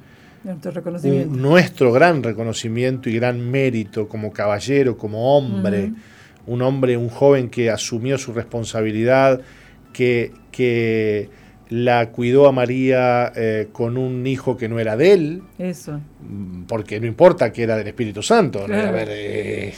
[1.29, 5.93] nuestro gran reconocimiento y gran mérito como caballero, como hombre,
[6.47, 9.41] un hombre, un joven que asumió su responsabilidad,
[9.93, 11.29] que, que
[11.69, 15.43] la cuidó a María eh, con un hijo que no era de él.
[15.59, 16.01] Eso.
[16.21, 18.65] Mm, porque no importa que era del Espíritu Santo.
[18.65, 19.75] A ver, eh,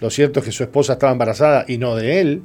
[0.00, 2.42] lo cierto es que su esposa estaba embarazada y no de él.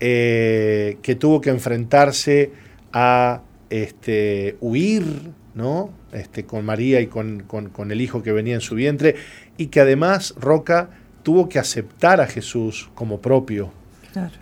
[0.00, 2.50] Eh, que tuvo que enfrentarse
[2.92, 5.04] a este, huir
[5.54, 5.90] ¿no?
[6.12, 9.16] este, con María y con, con, el hijo que venía en su vientre.
[9.56, 10.90] Y que además Roca
[11.22, 13.72] tuvo que aceptar a Jesús como propio.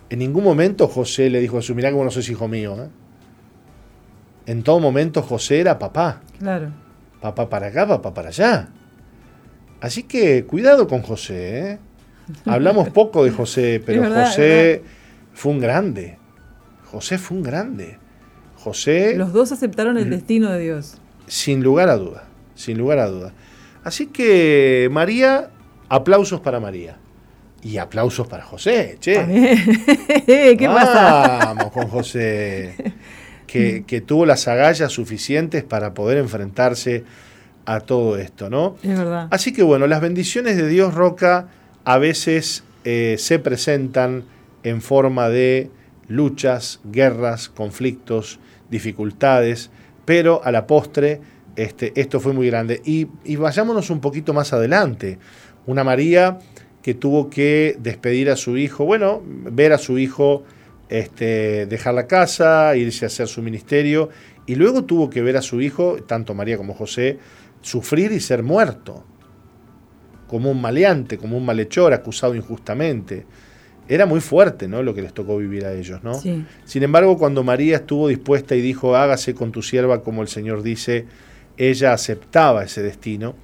[0.08, 2.76] En ningún momento José le dijo a su mirá como no sos hijo mío.
[2.80, 2.88] ¿eh?
[4.46, 6.20] en todo momento José era papá.
[6.38, 6.70] Claro.
[7.20, 8.68] Papá para acá, papá para allá.
[9.80, 11.72] Así que cuidado con José.
[11.72, 11.78] ¿eh?
[12.46, 14.82] Hablamos poco de José, pero José
[15.34, 16.18] fue un grande.
[16.90, 17.98] José fue un grande.
[18.56, 19.14] José.
[19.16, 20.96] Los dos aceptaron el destino de Dios.
[21.26, 22.24] Sin lugar a duda.
[22.54, 23.32] Sin lugar a duda.
[23.82, 25.50] Así que María,
[25.88, 26.96] aplausos para María.
[27.62, 29.14] Y aplausos para José, che.
[30.26, 31.54] ¿Qué pasa?
[31.54, 32.74] Vamos con José.
[33.46, 37.04] que, tuvo las agallas suficientes para poder enfrentarse
[37.66, 38.76] a todo esto, ¿no?
[38.82, 39.28] Es verdad.
[39.30, 41.48] Así que bueno, las bendiciones de Dios Roca
[41.84, 44.24] a veces eh, se presentan
[44.64, 45.70] en forma de
[46.08, 49.70] luchas, guerras, conflictos, dificultades,
[50.04, 51.20] pero a la postre
[51.56, 52.82] este, esto fue muy grande.
[52.84, 55.18] Y, y vayámonos un poquito más adelante.
[55.66, 56.38] Una María
[56.82, 60.42] que tuvo que despedir a su hijo, bueno, ver a su hijo
[60.88, 64.10] este, dejar la casa, irse a hacer su ministerio,
[64.46, 67.18] y luego tuvo que ver a su hijo, tanto María como José,
[67.62, 69.04] sufrir y ser muerto,
[70.28, 73.24] como un maleante, como un malhechor, acusado injustamente.
[73.88, 74.82] Era muy fuerte, ¿no?
[74.82, 76.14] Lo que les tocó vivir a ellos, ¿no?
[76.14, 80.62] Sin embargo, cuando María estuvo dispuesta y dijo, hágase con tu sierva como el Señor
[80.62, 81.06] dice,
[81.56, 83.34] ella aceptaba ese destino,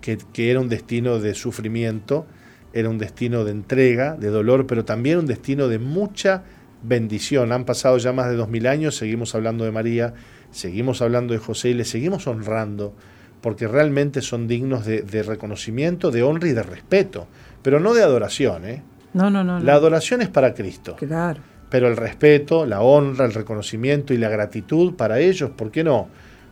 [0.00, 2.26] que, que era un destino de sufrimiento,
[2.72, 6.42] era un destino de entrega, de dolor, pero también un destino de mucha
[6.82, 7.52] bendición.
[7.52, 10.14] Han pasado ya más de dos mil años, seguimos hablando de María,
[10.50, 12.94] seguimos hablando de José y le seguimos honrando,
[13.40, 17.26] porque realmente son dignos de, reconocimiento, de honra y de respeto,
[17.62, 18.64] pero no de adoración.
[18.64, 18.82] ¿eh?
[19.14, 20.96] No, no, no, La adoración es para Cristo.
[20.96, 21.40] Claro.
[21.70, 26.08] Pero el respeto, la honra, el reconocimiento y la gratitud para ellos, ¿por qué no?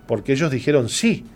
[0.06, 1.26] Porque ellos dijeron sí.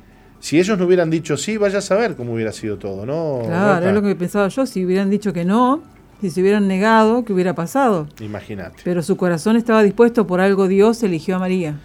[0.40, 3.42] Si ellos no hubieran dicho sí, vaya a saber cómo hubiera sido todo, ¿no?
[3.44, 4.66] Claro, es lo que pensaba yo.
[4.66, 5.82] Si hubieran dicho que no,
[6.20, 8.08] si se hubieran negado, ¿qué hubiera pasado?
[8.20, 8.82] Imagínate.
[8.84, 11.76] Pero su corazón estaba dispuesto, por algo Dios eligió a María.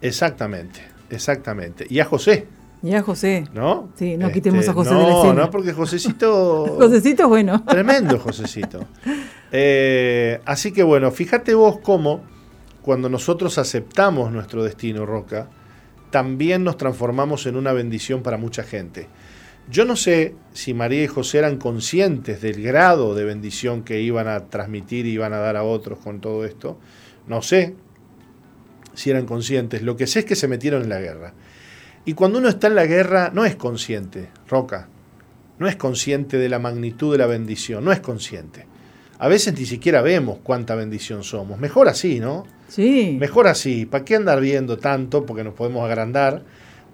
[0.00, 0.80] Exactamente,
[1.10, 1.86] exactamente.
[1.88, 2.46] Y a José.
[2.82, 3.44] Y a José.
[3.54, 3.88] ¿No?
[3.96, 5.34] Sí, no quitemos a este, José de la escena.
[5.34, 6.66] No, no, porque Josecito.
[6.78, 7.64] Josecito es bueno.
[7.64, 8.84] Tremendo Josecito.
[9.50, 12.22] Eh, así que bueno, fíjate vos cómo
[12.82, 15.48] cuando nosotros aceptamos nuestro destino, Roca,
[16.10, 19.08] también nos transformamos en una bendición para mucha gente.
[19.68, 24.28] Yo no sé si María y José eran conscientes del grado de bendición que iban
[24.28, 26.78] a transmitir y iban a dar a otros con todo esto.
[27.26, 27.74] No sé
[28.94, 29.82] si eran conscientes.
[29.82, 31.34] Lo que sé es que se metieron en la guerra.
[32.06, 34.88] Y cuando uno está en la guerra no es consciente, Roca.
[35.58, 38.66] No es consciente de la magnitud de la bendición, no es consciente.
[39.18, 41.58] A veces ni siquiera vemos cuánta bendición somos.
[41.58, 42.46] Mejor así, ¿no?
[42.68, 43.16] Sí.
[43.18, 43.86] Mejor así.
[43.86, 45.26] ¿Para qué andar viendo tanto?
[45.26, 46.42] Porque nos podemos agrandar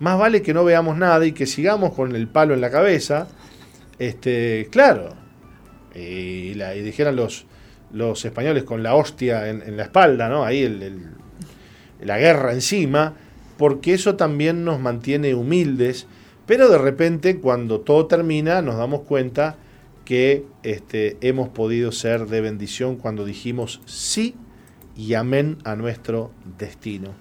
[0.02, 3.28] más vale que no veamos nada y que sigamos con el palo en la cabeza.
[4.00, 5.14] Este, claro.
[5.94, 7.46] Y, la, dijeran los,
[7.92, 10.44] los españoles con la hostia en, la espalda, ¿no?
[10.44, 10.66] Ahí
[12.00, 13.14] la guerra encima,
[13.56, 16.06] porque eso también nos mantiene humildes.
[16.46, 19.56] Pero de repente, cuando todo termina, nos damos cuenta
[20.04, 24.34] que este, hemos podido ser de bendición cuando dijimos sí
[24.96, 27.14] y amén a nuestro destino.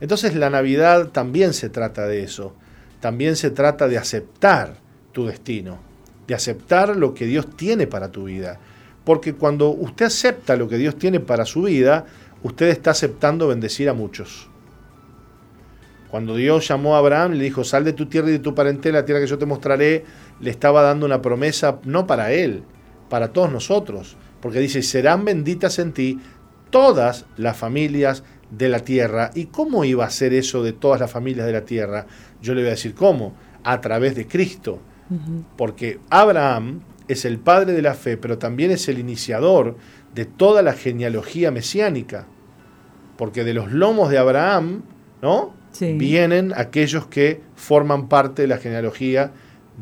[0.00, 2.54] Entonces la Navidad también se trata de eso,
[3.00, 4.78] también se trata de aceptar
[5.12, 5.78] tu destino,
[6.26, 8.58] de aceptar lo que Dios tiene para tu vida.
[9.04, 12.06] Porque cuando usted acepta lo que Dios tiene para su vida,
[12.42, 14.48] usted está aceptando bendecir a muchos.
[16.14, 19.00] Cuando Dios llamó a Abraham, le dijo, sal de tu tierra y de tu parentela,
[19.00, 20.04] la tierra que yo te mostraré,
[20.38, 22.62] le estaba dando una promesa no para él,
[23.10, 24.16] para todos nosotros.
[24.40, 26.20] Porque dice, serán benditas en ti
[26.70, 29.32] todas las familias de la tierra.
[29.34, 32.06] ¿Y cómo iba a ser eso de todas las familias de la tierra?
[32.40, 34.78] Yo le voy a decir cómo, a través de Cristo.
[35.56, 39.76] Porque Abraham es el padre de la fe, pero también es el iniciador
[40.14, 42.28] de toda la genealogía mesiánica.
[43.16, 44.84] Porque de los lomos de Abraham,
[45.20, 45.63] ¿no?
[45.80, 49.32] Vienen aquellos que forman parte de la genealogía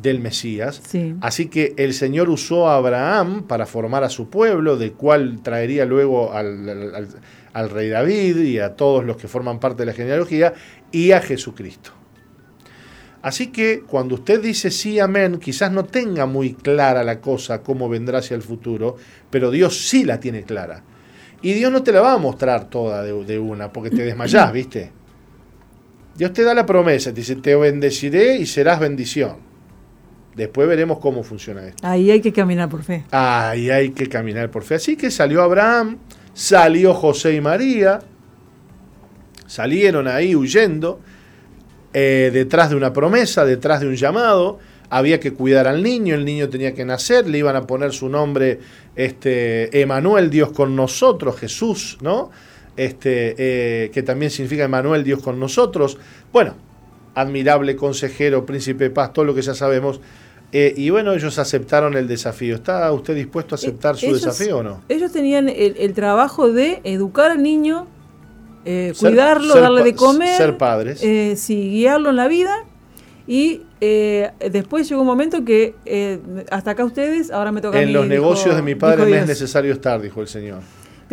[0.00, 0.82] del Mesías.
[1.20, 5.84] Así que el Señor usó a Abraham para formar a su pueblo, del cual traería
[5.84, 7.08] luego al
[7.52, 10.54] al rey David y a todos los que forman parte de la genealogía
[10.90, 11.92] y a Jesucristo.
[13.20, 17.88] Así que cuando usted dice sí, amén, quizás no tenga muy clara la cosa, cómo
[17.88, 18.96] vendrá hacia el futuro,
[19.30, 20.82] pero Dios sí la tiene clara.
[21.40, 24.90] Y Dios no te la va a mostrar toda de, una, porque te desmayás, ¿viste?
[26.16, 29.36] Dios te da la promesa, te dice, te bendeciré y serás bendición.
[30.34, 31.86] Después veremos cómo funciona esto.
[31.86, 33.04] Ahí hay que caminar por fe.
[33.10, 34.76] Ahí hay que caminar por fe.
[34.76, 35.98] Así que salió Abraham,
[36.32, 38.00] salió José y María,
[39.46, 41.00] salieron ahí huyendo,
[41.92, 46.24] eh, detrás de una promesa, detrás de un llamado, había que cuidar al niño, el
[46.24, 48.60] niño tenía que nacer, le iban a poner su nombre,
[48.96, 52.30] este, Emanuel, Dios con nosotros, Jesús, ¿no?
[52.76, 55.98] Este, eh, que también significa Emanuel, Dios con nosotros.
[56.32, 56.54] Bueno,
[57.14, 60.00] admirable consejero, príncipe paz, todo lo que ya sabemos,
[60.52, 62.56] eh, y bueno, ellos aceptaron el desafío.
[62.56, 64.82] ¿Está usted dispuesto a aceptar su desafío o no?
[64.90, 67.86] Ellos tenían el, trabajo de educar al niño,
[68.66, 72.54] eh, cuidarlo, darle de comer, ser padres, eh, sí, guiarlo en la vida.
[73.26, 75.74] Y después llegó un momento que
[76.50, 77.92] hasta acá ustedes, ahora me toca en a mí.
[77.92, 80.60] En los negocios de mi padre me es necesario estar, dijo el Señor.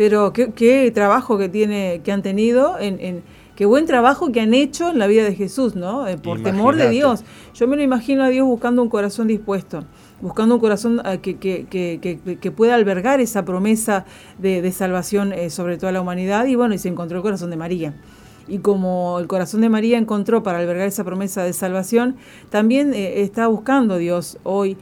[0.00, 3.22] Pero qué, trabajo que tiene, que han tenido en
[3.54, 6.08] qué buen trabajo que han hecho en la vida de Jesús, ¿no?
[6.08, 7.22] Eh, por temor de Dios.
[7.52, 9.84] Yo me lo imagino a Dios buscando un corazón dispuesto,
[10.22, 14.06] buscando un corazón eh, que, que, pueda albergar esa promesa
[14.38, 16.46] de, salvación eh, sobre toda la humanidad.
[16.46, 17.92] Y bueno, y se encontró el corazón de María.
[18.48, 22.16] Y como el corazón de María encontró para albergar esa promesa de salvación,
[22.48, 24.78] también está buscando Dios hoy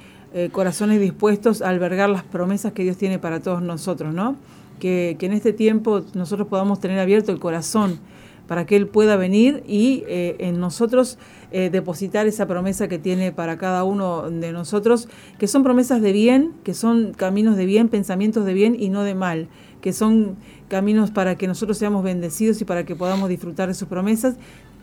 [0.52, 4.36] corazones dispuestos a albergar las promesas que Dios tiene para todos nosotros, ¿no?
[4.78, 8.00] Que, que en este tiempo nosotros podamos tener abierto el corazón
[8.48, 11.18] para que Él pueda venir y eh, en nosotros
[11.52, 16.12] eh, depositar esa promesa que tiene para cada uno de nosotros, que son promesas de
[16.12, 19.48] bien, que son caminos de bien, pensamientos de bien y no de mal,
[19.82, 20.36] que son
[20.68, 24.36] caminos para que nosotros seamos bendecidos y para que podamos disfrutar de sus promesas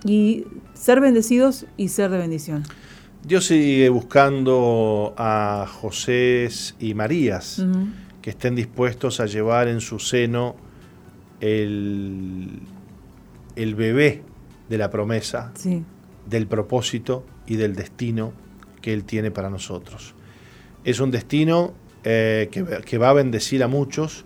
[0.06, 2.64] y ser bendecidos y ser de bendición.
[3.24, 6.48] Dios sigue buscando a José
[6.80, 7.66] y Marías
[8.26, 10.56] que estén dispuestos a llevar en su seno
[11.42, 12.60] el,
[13.56, 14.24] el bebé
[14.68, 15.54] de la promesa,
[16.26, 18.34] del propósito y del destino
[18.82, 20.16] que Él tiene para nosotros.
[20.84, 24.26] Es un destino eh, que, va a bendecir a muchos,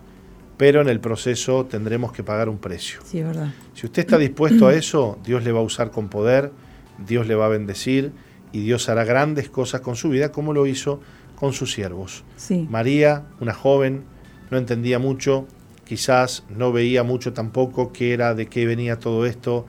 [0.55, 3.01] pero en el proceso tendremos que pagar un precio.
[3.03, 3.53] Sí, verdad.
[3.73, 6.53] Si usted está dispuesto a eso, Dios le va a usar con poder,
[7.05, 8.13] Dios le va a bendecir
[8.53, 11.01] y Dios hará grandes cosas con su vida, como lo hizo
[11.39, 12.23] con sus siervos.
[12.35, 12.67] Sí.
[12.69, 14.03] María, una joven,
[14.51, 15.47] no entendía mucho,
[15.85, 19.65] quizás no veía mucho tampoco qué era, de qué venía todo esto,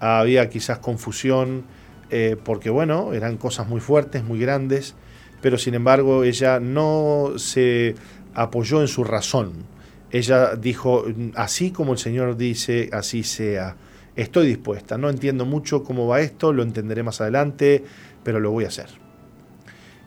[0.00, 1.64] había quizás confusión,
[2.10, 4.96] eh, porque bueno, eran cosas muy fuertes, muy grandes,
[5.40, 7.94] pero sin embargo ella no se
[8.34, 9.64] apoyó en su razón.
[10.10, 11.04] Ella dijo,
[11.36, 13.76] así como el Señor dice, así sea.
[14.14, 17.82] Estoy dispuesta, no entiendo mucho cómo va esto, lo entenderé más adelante,
[18.22, 19.01] pero lo voy a hacer.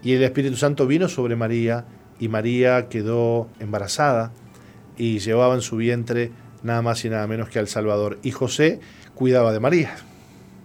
[0.06, 1.84] Y el Espíritu Santo vino sobre María
[2.20, 4.32] y María quedó embarazada
[4.98, 6.32] y llevaba en su vientre
[6.62, 8.20] nada más y nada menos que al Salvador.
[8.22, 8.80] Y José
[9.16, 9.96] cuidaba de María.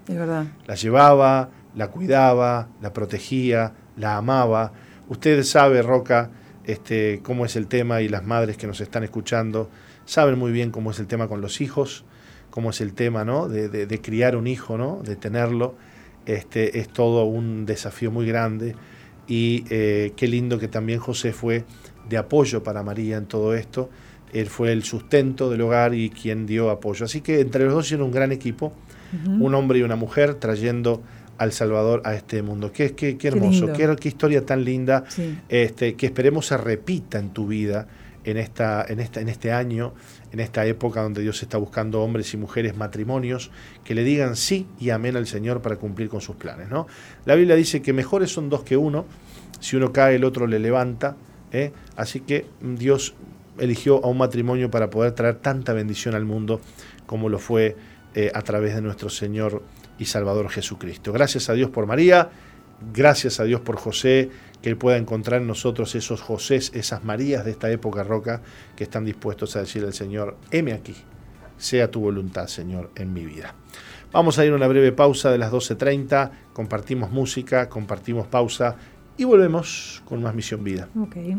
[0.06, 0.44] Es verdad.
[0.66, 4.72] La llevaba, la cuidaba, la protegía, la amaba.
[5.08, 6.28] Usted sabe, Roca,
[6.64, 9.70] este, cómo es el tema y las madres que nos están escuchando
[10.04, 12.04] saben muy bien cómo es el tema con los hijos,
[12.50, 13.48] cómo es el tema ¿no?
[13.48, 15.00] de, criar un hijo, ¿no?
[15.02, 15.76] de tenerlo.
[16.26, 18.76] Este, es todo un desafío muy grande
[19.30, 21.64] y eh, qué lindo que también José fue
[22.08, 23.88] de apoyo para María en todo esto.
[24.32, 27.04] Él fue el sustento del hogar y quien dio apoyo.
[27.04, 28.72] Así que entre los dos hicieron un gran equipo,
[29.40, 31.02] un hombre y una mujer trayendo
[31.38, 32.72] al Salvador a este mundo.
[32.72, 35.04] Qué, qué, qué hermoso, qué, qué, historia tan linda,
[35.48, 37.86] este, que esperemos se repita en tu vida
[38.24, 39.94] en, esta, en, esta, en este año,
[40.32, 43.50] en esta época donde Dios está buscando hombres y mujeres, matrimonios,
[43.84, 46.68] que le digan sí y amén al Señor para cumplir con sus planes.
[46.68, 46.86] ¿no?
[47.24, 49.06] La Biblia dice que mejores son dos que uno,
[49.60, 51.16] si uno cae el otro le levanta,
[51.52, 51.72] ¿eh?
[51.96, 53.14] así que Dios
[53.58, 56.60] eligió a un matrimonio para poder traer tanta bendición al mundo
[57.06, 57.76] como lo fue
[58.14, 59.62] eh, a través de nuestro Señor
[59.98, 61.12] y Salvador Jesucristo.
[61.12, 62.30] Gracias a Dios por María,
[62.92, 64.30] gracias a Dios por José,
[64.62, 68.42] que Él pueda encontrar en nosotros esos Josés, esas Marías de esta época roca,
[68.76, 70.94] que están dispuestos a decirle al Señor, heme aquí,
[71.56, 73.54] sea tu voluntad, Señor, en mi vida.
[74.12, 78.76] Vamos a ir a una breve pausa de las 12.30, compartimos música, compartimos pausa
[79.16, 80.88] y volvemos con más Misión Vida.
[80.98, 81.36] Okay.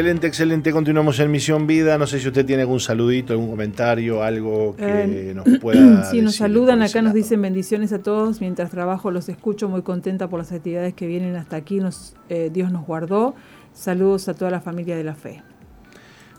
[0.00, 0.72] Excelente, excelente.
[0.72, 1.98] Continuamos en Misión Vida.
[1.98, 4.84] No sé si usted tiene algún saludito, algún comentario, algo que
[5.30, 6.04] eh, nos pueda.
[6.10, 6.80] Sí, nos saludan.
[6.80, 8.40] Acá nos dicen bendiciones a todos.
[8.40, 11.80] Mientras trabajo los escucho, muy contenta por las actividades que vienen hasta aquí.
[11.80, 13.34] Nos, eh, Dios nos guardó.
[13.74, 15.42] Saludos a toda la familia de la fe.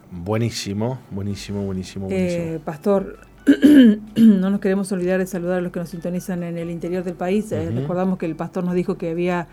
[0.09, 2.07] Buenísimo, buenísimo, buenísimo.
[2.09, 3.19] Eh, pastor,
[4.15, 7.15] no nos queremos olvidar de saludar a los que nos sintonizan en el interior del
[7.15, 7.51] país.
[7.51, 9.47] recordamos que el pastor nos dijo que había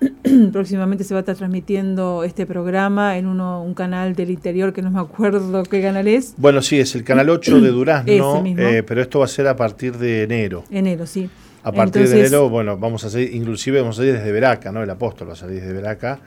[0.52, 4.82] próximamente se va a estar transmitiendo este programa en uno, un canal del interior que
[4.82, 6.34] no me acuerdo qué canal es.
[6.36, 9.56] Bueno, sí, es el canal 8 de Durazno, eh, pero esto va a ser a
[9.56, 10.64] partir de enero.
[10.70, 11.28] Enero, sí.
[11.62, 14.82] A partir de enero, bueno, vamos a salir, inclusive vamos a salir desde Veraca, ¿no?
[14.82, 16.18] El apóstol va a salir desde Veraca.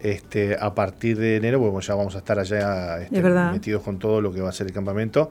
[0.00, 4.22] Este, a partir de enero, bueno, ya vamos a estar allá este, metidos con todo
[4.22, 5.28] lo que va a ser el campamento.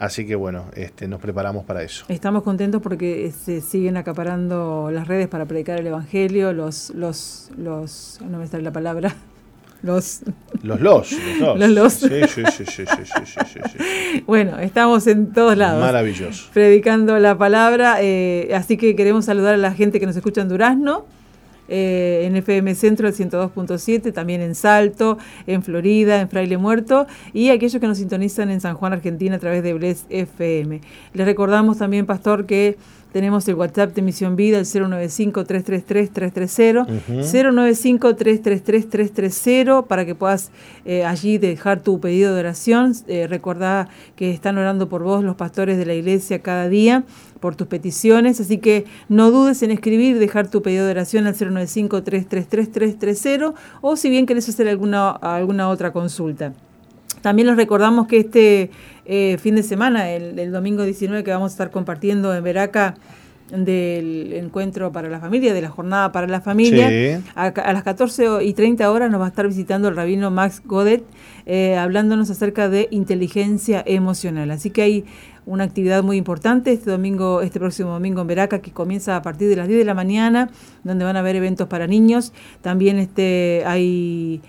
[0.00, 2.06] Así que bueno, este, nos preparamos para eso.
[2.08, 8.18] Estamos contentos porque se siguen acaparando las redes para predicar el Evangelio, los, los, los,
[8.26, 9.14] no me sale la palabra,
[9.82, 10.22] los...
[10.62, 11.92] Los los, los los.
[11.92, 15.82] Sí, sí, sí, sí, sí, sí, Bueno, estamos en todos lados.
[15.82, 16.48] Maravilloso.
[16.54, 20.48] Predicando la palabra, eh, así que queremos saludar a la gente que nos escucha en
[20.48, 21.04] Durazno,
[21.70, 27.50] eh, en FM Centro el 102.7, también en Salto, en Florida, en Fraile Muerto y
[27.50, 30.80] aquellos que nos sintonizan en San Juan, Argentina a través de Bless FM.
[31.14, 32.76] Les recordamos también, Pastor, que
[33.12, 40.50] tenemos el WhatsApp de Misión Vida, el 095-333-330, 095-333-330, para que puedas
[40.84, 42.92] eh, allí dejar tu pedido de oración.
[43.08, 47.04] Eh, recordá que están orando por vos los pastores de la iglesia cada día
[47.40, 51.34] por tus peticiones, así que no dudes en escribir, dejar tu pedido de oración al
[51.34, 56.52] 095-333-330 o si bien querés hacer alguna, alguna otra consulta.
[57.22, 58.70] También les recordamos que este
[59.12, 62.94] eh, fin de semana, el, domingo 19 que vamos a estar compartiendo en Veraca,
[63.50, 67.20] del encuentro para la familia, de la jornada para la familia.
[67.34, 71.02] A, las 14 y 30 horas nos va a estar visitando el rabino Max Godet,
[71.44, 74.52] eh, hablándonos acerca de inteligencia emocional.
[74.52, 75.04] Así que hay
[75.44, 79.48] una actividad muy importante este domingo, este próximo domingo en Veraca, que comienza a partir
[79.48, 80.50] de las 10 de la mañana,
[80.84, 82.32] donde van a haber eventos para niños.
[82.62, 84.40] También este hay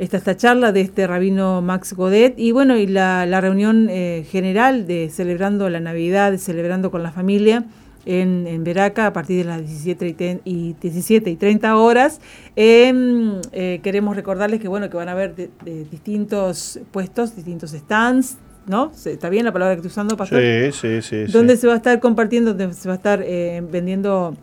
[0.00, 4.86] esta, esta charla de este rabino Max Godet y bueno, y la, reunión eh, general
[4.86, 7.64] de celebrando la Navidad, celebrando con la familia
[8.06, 12.22] en, en, Veraca a partir de las 17 y, 17 y 30 horas.
[12.56, 15.34] Em, eh, queremos recordarles que bueno que van a haber
[15.90, 18.92] distintos puestos, distintos stands, ¿no?
[19.04, 20.40] ¿Está bien la palabra que estoy usando, Pastor?
[20.40, 21.30] Sí, sí, sí.
[21.30, 24.34] Donde se va a estar compartiendo, donde se va a estar eh, vendiendo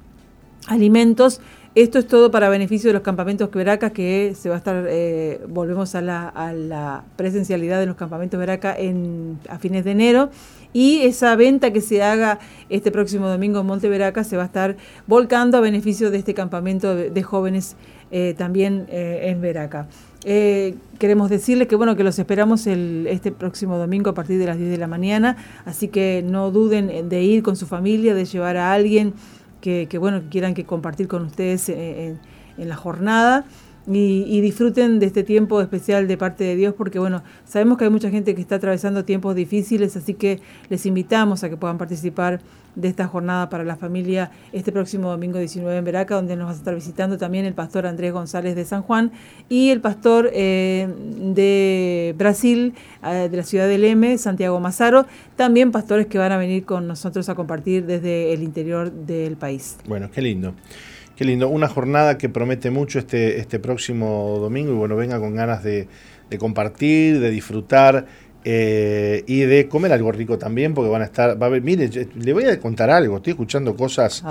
[0.67, 1.41] alimentos.
[1.77, 5.39] Esto es todo para beneficio de los campamentos Veraca, que se va a estar, eh,
[5.47, 10.31] volvemos a la, presencialidad de los campamentos Veraca en, a fines de enero.
[10.73, 14.45] Y esa venta que se haga este próximo domingo en Monte Veraca se va a
[14.47, 14.75] estar
[15.05, 17.75] volcando a beneficio de este campamento de, jóvenes
[18.09, 19.87] eh, también en Veraca.
[20.25, 24.57] Eh, queremos decirles que bueno que los esperamos este próximo domingo a partir de las
[24.57, 28.57] 10 de la mañana, así que no duden de ir con su familia, de llevar
[28.57, 29.13] a alguien
[29.87, 32.19] que, bueno que quieran que compartir con ustedes en,
[32.57, 33.45] la jornada.
[33.89, 37.89] Y, disfruten de este tiempo especial de parte de Dios, porque bueno, sabemos que hay
[37.89, 42.41] mucha gente que está atravesando tiempos difíciles, así que les invitamos a que puedan participar
[42.75, 46.51] de esta jornada para la familia este próximo domingo 19 en Veraca, donde nos va
[46.51, 49.11] a estar visitando también el pastor Andrés González de San Juan
[49.49, 50.87] y el pastor eh,
[51.33, 52.73] de Brasil,
[53.03, 56.87] eh, de la ciudad del M, Santiago Mazaro, también pastores que van a venir con
[56.87, 59.77] nosotros a compartir desde el interior del país.
[59.87, 60.53] Bueno, qué lindo.
[61.17, 65.33] Qué lindo, una jornada que promete mucho este, este próximo domingo y bueno, venga con
[65.35, 65.87] ganas de,
[66.29, 68.05] de compartir, de disfrutar
[68.43, 71.89] eh, y de comer algo rico también, porque van a estar, va a ver, mire,
[71.89, 74.23] le voy a contar algo, estoy escuchando cosas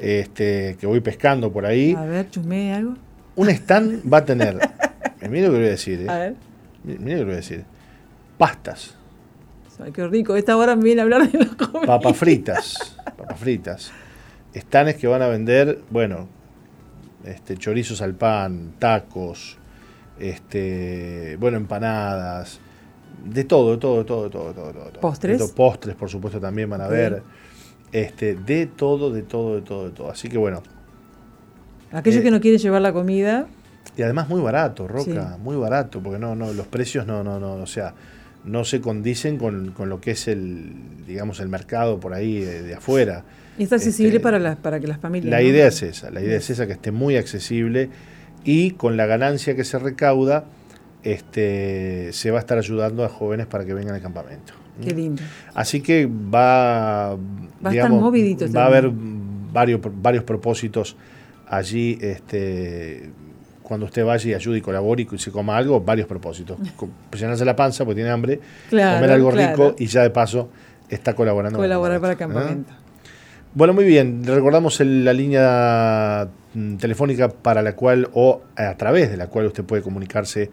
[0.00, 1.94] Este, que voy pescando por ahí.
[1.94, 2.94] A ver, chumé algo.
[3.36, 4.58] Un stand va a tener,
[5.28, 6.08] mire lo que voy a decir, eh.
[6.08, 6.34] a ver.
[6.84, 7.64] mire lo que voy a decir,
[8.38, 8.96] pastas.
[9.78, 11.80] Ay, qué rico, esta hora me viene a hablar de la comida.
[11.86, 13.92] Papas fritas, papas fritas.
[14.54, 16.28] Stands que van a vender, bueno,
[17.24, 19.58] este, chorizos al pan, tacos,
[20.18, 22.60] este, bueno, empanadas,
[23.24, 25.00] de todo, de todo, de todo, de todo, de todo, todo.
[25.00, 25.42] ¿Postres?
[25.52, 27.22] postres, por supuesto, también van a ver.
[27.92, 30.10] Este, de todo, de todo, de todo, de todo.
[30.10, 30.62] Así que bueno.
[31.92, 33.46] Aquellos eh, que no quieren llevar la comida.
[33.96, 37.54] Y además muy barato, Roca, muy barato, porque no, no, los precios no, no, no,
[37.54, 37.94] o sea,
[38.44, 40.72] no se condicen con, lo que es el,
[41.06, 43.24] digamos, el mercado por ahí de, afuera.
[43.58, 45.30] Y está accesible este, para, las para que las familias.
[45.30, 47.90] La idea es esa, la idea es esa, que esté muy accesible
[48.44, 50.44] y con la ganancia que se recauda,
[51.02, 54.54] este, se va a estar ayudando a jóvenes para que vengan al campamento.
[54.82, 55.22] Qué lindo.
[55.54, 58.90] Así que va, va, digamos, va a haber
[59.52, 60.96] varios, varios propósitos
[61.46, 61.96] allí.
[62.00, 63.10] Este,
[63.62, 66.58] cuando usted vaya y ayude y colabore y se coma algo, varios propósitos.
[67.18, 70.50] Llenarse la panza porque tiene hambre, comer algo rico y ya de paso
[70.88, 71.58] está colaborando.
[71.58, 72.83] Colaborar para el campamento.
[73.56, 74.24] Bueno, muy bien.
[74.24, 79.62] Recordamos la línea mm, telefónica para la cual o a través de la cual usted
[79.62, 80.50] puede comunicarse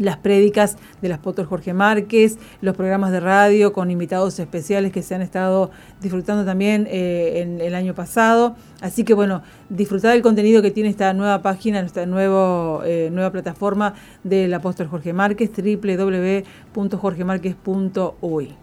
[0.00, 5.14] las prédicas del apóstol Jorge Márquez, los programas de radio con invitados especiales que se
[5.14, 5.70] han estado
[6.00, 8.56] disfrutando también eh, en el año pasado.
[8.80, 13.30] Así que bueno, disfrutar del contenido que tiene esta nueva página, nuestra nuevo, eh, nueva
[13.30, 13.92] plataforma
[14.24, 18.54] del apóstol Jorge Márquez, www.jorgemarquez.uy.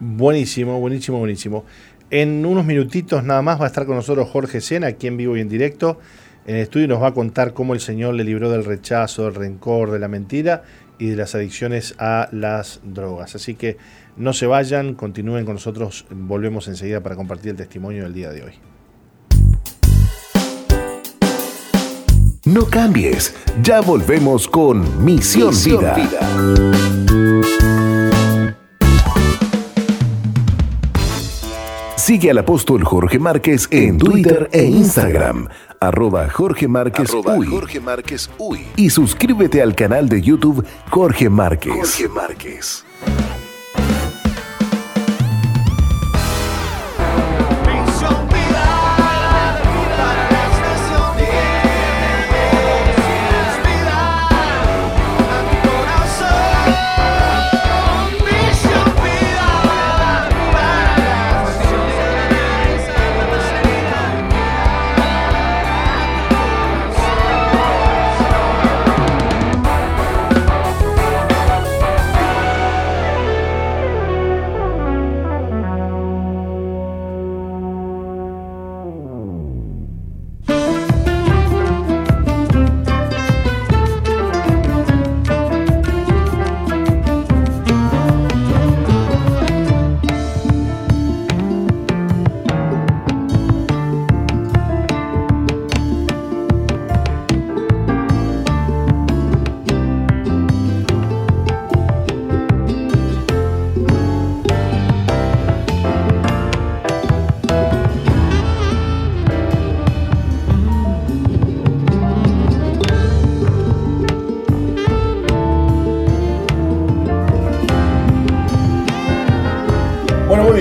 [0.00, 1.64] Buenísimo, buenísimo, buenísimo.
[2.10, 5.36] En unos minutitos nada más va a estar con nosotros Jorge Sena, aquí en vivo
[5.36, 6.00] y en directo
[6.46, 9.34] en el estudio nos va a contar cómo el Señor le libró del rechazo, del
[9.34, 10.62] rencor, de la mentira
[10.98, 13.34] y de las adicciones a las drogas.
[13.34, 13.76] Así que
[14.16, 18.42] no se vayan, continúen con nosotros, volvemos enseguida para compartir el testimonio del día de
[18.42, 18.52] hoy.
[22.44, 25.54] No cambies, ya volvemos con Misión,
[25.94, 26.20] Vida.
[31.96, 35.48] Sigue al apóstol Jorge Márquez en Twitter e Instagram
[35.82, 38.66] arroba Jorge Márquez, Jorge Márquez Uy.
[38.76, 41.72] Y suscríbete al canal de YouTube Jorge Márquez.
[41.72, 42.84] Jorge Márquez.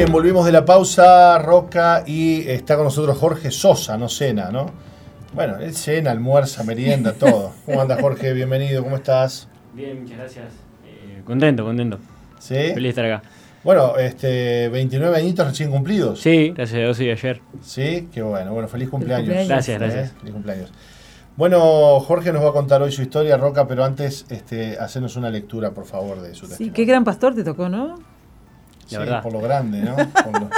[0.10, 4.72] Bien, volvimos de la pausa, Roca, y está con nosotros Jorge Sosa, no cena, ¿no?
[5.34, 7.52] Bueno, él cena, almuerza, merienda, todo.
[7.66, 8.34] ¿Cómo anda Jorge?
[8.34, 9.48] Bienvenido, ¿cómo estás?
[9.74, 10.46] Bien, muchas gracias.
[10.86, 12.00] Eh, contento, contento.
[12.40, 12.56] ¿Sí?
[12.56, 13.24] Feliz de estar acá.
[13.64, 16.20] Bueno, este, 29 añitos recién cumplidos.
[16.22, 17.42] Sí, gracias a Dios, sí, ayer.
[17.62, 18.54] Sí, qué bueno.
[18.54, 19.48] Bueno, feliz cumpleaños.
[19.48, 19.78] Gracias, ¿Eh?
[19.80, 20.14] gracias.
[20.14, 20.72] Feliz cumpleaños.
[21.36, 25.30] Bueno, Jorge nos va a contar hoy su historia, Roca, pero antes, este, hacernos una
[25.30, 26.74] lectura, por favor, de su Sí, testimonio.
[26.74, 27.96] qué gran pastor te tocó, ¿no?
[28.90, 29.22] Sí, La verdad.
[29.24, 29.96] por lo grande, ¿no?
[29.96, 30.50] Por lo-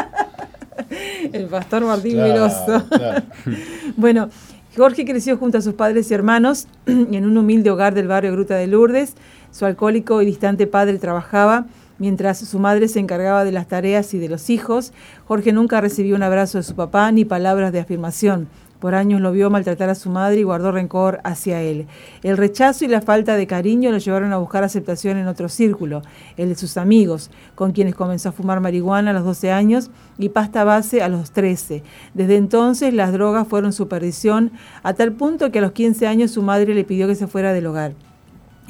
[1.34, 2.86] El pastor Martín Claro, Veloso.
[2.90, 3.24] claro.
[3.98, 4.30] Bueno,
[4.76, 8.56] Jorge creció junto a sus padres y hermanos en un humilde hogar del barrio Gruta
[8.56, 9.16] de Lourdes.
[9.52, 11.66] Su alcohólico y distante padre trabajaba
[12.00, 14.94] mientras su madre se encargaba de las tareas y de los hijos.
[15.28, 18.48] Jorge nunca recibió un abrazo de su papá ni palabras de afirmación.
[18.82, 21.86] Por años lo vio maltratar a su madre y guardó rencor hacia él.
[22.24, 26.02] El rechazo y la falta de cariño lo llevaron a buscar aceptación en otro círculo,
[26.36, 30.30] el de sus amigos, con quienes comenzó a fumar marihuana a los 12 años y
[30.30, 31.84] pasta base a los 13.
[32.16, 34.52] Desde entonces las drogas fueron su perdición,
[34.82, 37.54] a tal punto que a los 15 años su madre le pidió que se fuera
[37.54, 37.94] del hogar.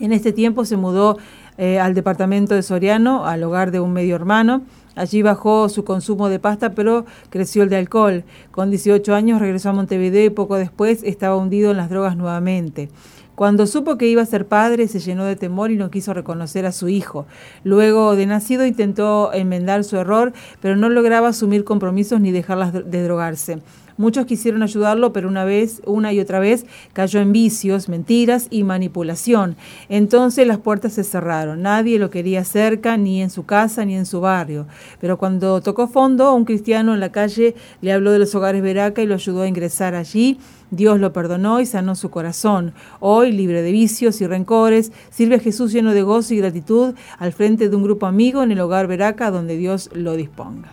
[0.02, 1.20] En este tiempo se mudó
[1.62, 4.64] eh, al departamento de Soriano, al hogar de un medio hermano.
[4.96, 8.24] Allí bajó su consumo de pasta, pero creció el de alcohol.
[8.50, 12.90] Con 18 años regresó a Montevideo y poco después estaba hundido en las drogas nuevamente.
[13.36, 16.66] Cuando supo que iba a ser padre, se llenó de temor y no quiso reconocer
[16.66, 17.28] a su hijo.
[17.64, 23.04] Luego de nacido intentó enmendar su error, pero no lograba asumir compromisos ni dejarlas de
[23.04, 23.60] drogarse.
[24.02, 28.64] Muchos quisieron ayudarlo, pero una vez, una y otra vez, cayó en vicios, mentiras y
[28.64, 29.56] manipulación.
[29.90, 31.62] Entonces las puertas se cerraron.
[31.62, 34.66] Nadie lo quería cerca, ni en su casa, ni en su barrio.
[35.00, 39.04] Pero cuando tocó fondo, un cristiano en la calle le habló de los hogares Veraca
[39.04, 40.40] y lo ayudó a ingresar allí.
[40.72, 42.74] Dios lo perdonó y sanó su corazón.
[43.02, 47.34] Hoy, libre de vicios y rencores, sirve a Jesús lleno de gozo y gratitud al
[47.34, 50.72] frente de un grupo amigo en el hogar Veraca donde Dios lo disponga.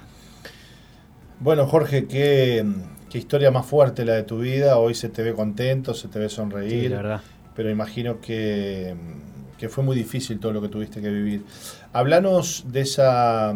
[1.40, 2.64] Bueno, Jorge, qué,
[3.08, 4.78] qué historia más fuerte la de tu vida.
[4.78, 6.82] Hoy se te ve contento, se te ve sonreír.
[6.82, 7.20] Sí, la verdad.
[7.54, 8.94] Pero imagino que,
[9.58, 11.42] que fue muy difícil todo lo que tuviste que vivir.
[11.92, 13.54] Hablanos de esa,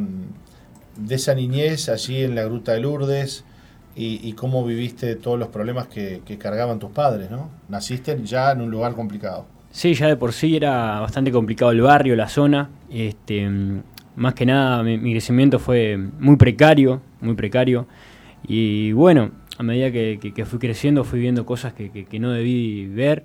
[0.96, 3.44] de esa niñez allí en la Gruta de Lourdes
[3.94, 7.50] y, y cómo viviste todos los problemas que, que cargaban tus padres, ¿no?
[7.68, 9.46] Naciste ya en un lugar complicado.
[9.70, 12.70] Sí, ya de por sí era bastante complicado el barrio, la zona.
[12.90, 13.48] Este,
[14.16, 17.86] más que nada, mi, mi crecimiento fue muy precario, muy precario.
[18.46, 23.24] Y bueno, a medida que, fui creciendo, fui viendo cosas que, no debí ver.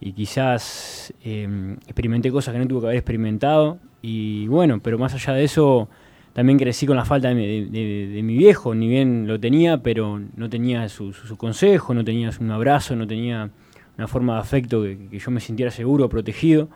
[0.00, 3.78] Y quizás eh, experimenté cosas que no tuve que haber experimentado.
[4.02, 5.88] Y bueno, pero más allá de eso,
[6.34, 8.74] también crecí con la falta de, de- de- mi viejo.
[8.74, 13.06] Ni bien lo tenía, pero no tenía su, su- consejo, no tenía un abrazo, no
[13.06, 13.50] tenía
[13.96, 16.68] una forma de afecto que, yo me sintiera seguro, protegido.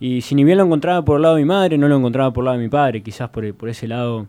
[0.00, 2.32] Y si ni bien lo encontraba por el lado de mi madre, no lo encontraba
[2.32, 3.02] por el lado de mi padre.
[3.02, 4.26] Quizás por, por ese lado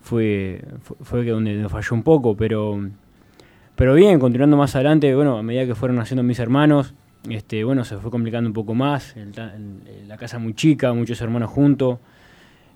[0.00, 2.88] fue, fue, fue donde me falló un poco, pero,
[3.78, 6.94] pero bien, continuando más adelante, bueno, a medida que fueron naciendo mis hermanos,
[7.30, 10.92] este, bueno, se fue complicando un poco más, el ta- el- la casa muy chica,
[10.92, 11.98] muchos hermanos juntos,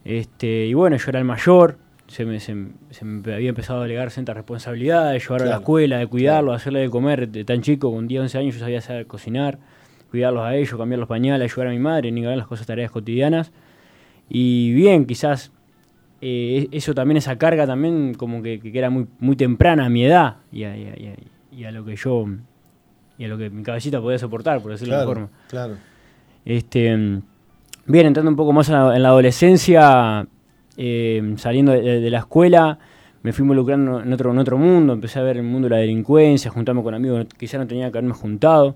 [0.04, 1.76] este, y bueno, yo era el mayor,
[2.06, 5.54] se me, se, me- se me había empezado a delegar ciertas responsabilidades, llevarlo a la
[5.62, 8.78] escuela, de cuidarlo, hacerle de comer, de tan chico, con 10, 11 años yo sabía
[8.78, 9.58] hacer cocinar,
[10.10, 12.90] cuidarlos a ellos, cambiar los pañales, ayudar a mi madre, ni hablar las cosas, tareas
[12.90, 13.50] cotidianas,
[14.28, 15.52] y bien, quizás
[16.22, 20.04] eh, eso también, esa carga también como que, que era muy, muy temprana a mi
[20.04, 21.16] edad y a, y a- y a-
[21.54, 22.24] y a lo que yo,
[23.18, 25.38] y a lo que mi cabecita podía soportar, por decirlo de Claro, una forma.
[25.48, 25.74] claro.
[26.44, 26.88] Este,
[27.86, 30.26] bien, entrando un poco más en la, en la adolescencia,
[30.76, 32.78] eh, saliendo de, de la escuela,
[33.22, 35.80] me fui involucrando en otro, en otro mundo, empecé a ver el mundo de la
[35.80, 38.74] delincuencia, juntarme con amigos que ya no tenía que haberme juntado.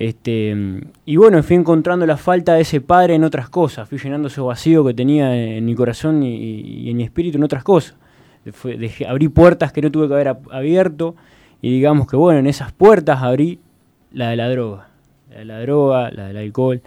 [0.00, 0.56] Este,
[1.04, 4.40] y bueno, fui encontrando la falta de ese padre en otras cosas, fui llenando ese
[4.40, 7.96] vacío que tenía en mi corazón y, en mi espíritu en otras cosas.
[9.06, 11.16] Abrí puertas que no tuve que haber ab- abierto
[11.60, 13.60] y digamos que bueno, en esas puertas abrí
[14.10, 14.88] la de la droga,
[15.28, 16.80] la de la droga, la del alcohol,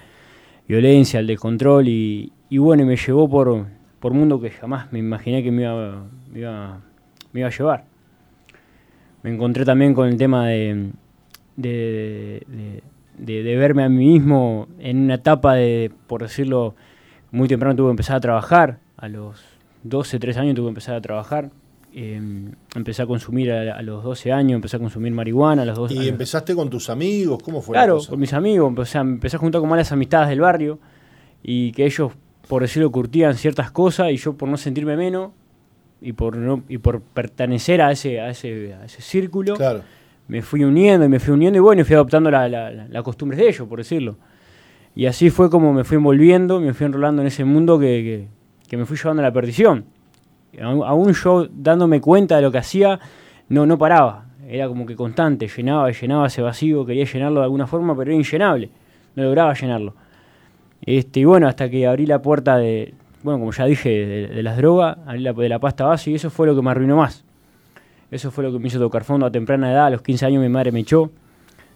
[0.68, 3.68] violencia, el descontrol y, y bueno, me llevó por,
[4.00, 7.84] por mundo que jamás me imaginé que me iba, me iba, a llevar.
[9.22, 10.90] Me encontré también con el tema de-
[13.18, 16.76] de verme a mí mismo en una etapa de, por decirlo,
[17.32, 19.40] muy temprano tuve que empezar a trabajar, a los
[19.84, 21.50] 12, 13 años tuve que empezar a trabajar.
[21.96, 22.20] eh,
[22.76, 25.94] empecé a consumir a, a los 12 años, empecé a consumir marihuana a los 12
[25.94, 26.10] ¿Y años.
[26.10, 27.38] empezaste con tus amigos?
[27.44, 28.10] ¿Cómo fue la Claro, cosa?
[28.10, 30.80] con mis amigos, empecé a, empecé a juntar con malas amistades del barrio
[31.44, 32.12] y que ellos,
[32.48, 35.32] por decirlo, curtían ciertas cosas y yo por no sentirme menos
[36.02, 39.82] y por no y por pertenecer a ese, a ese, a ese círculo, Claro.
[40.28, 42.88] Me fui uniendo y me fui uniendo y bueno, y fui adoptando la, la, la-
[42.88, 44.18] las costumbres de ellos, por decirlo.
[44.96, 48.28] Y así fue como me fui envolviendo, me fui enrolando en ese mundo que,
[48.68, 49.86] que, me fui llevando a la perdición.
[50.62, 53.00] aún yo dándome cuenta de lo que hacía,
[53.50, 54.26] no, no paraba.
[54.48, 58.12] Era como que constante, llenaba y llenaba ese vacío, quería llenarlo de alguna forma, pero
[58.12, 58.70] era inllenable.
[59.16, 59.96] No lograba llenarlo.
[60.82, 62.94] Este, y bueno, hasta que abrí la puerta de,
[63.24, 63.90] bueno, como ya dije,
[64.28, 67.24] de, las drogas, de la pasta base y eso fue lo que me arruinó más.
[68.14, 69.88] Eso fue lo que me hizo tocar fondo a temprana edad.
[69.88, 71.12] A los 15 años mi madre me echó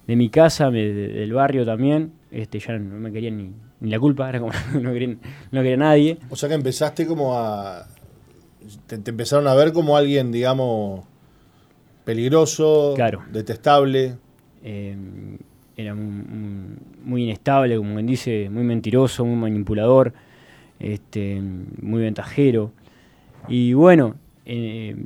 [0.05, 2.13] de mi casa, del barrio también.
[2.29, 5.17] Este, ya no me quería ni, la culpa, era como no quería,
[5.51, 6.19] no quería nadie.
[6.29, 7.87] O sea que empezaste como a...
[8.85, 11.05] Te, empezaron a ver como alguien, digamos,
[12.03, 12.93] peligroso,
[13.31, 14.17] detestable.
[14.63, 15.39] Em,
[15.75, 20.13] era muy, inestable, como quien dice, muy mentiroso, muy manipulador,
[20.79, 21.41] este,
[21.81, 22.71] muy ventajero.
[23.47, 24.15] Y bueno,
[24.45, 25.05] eh,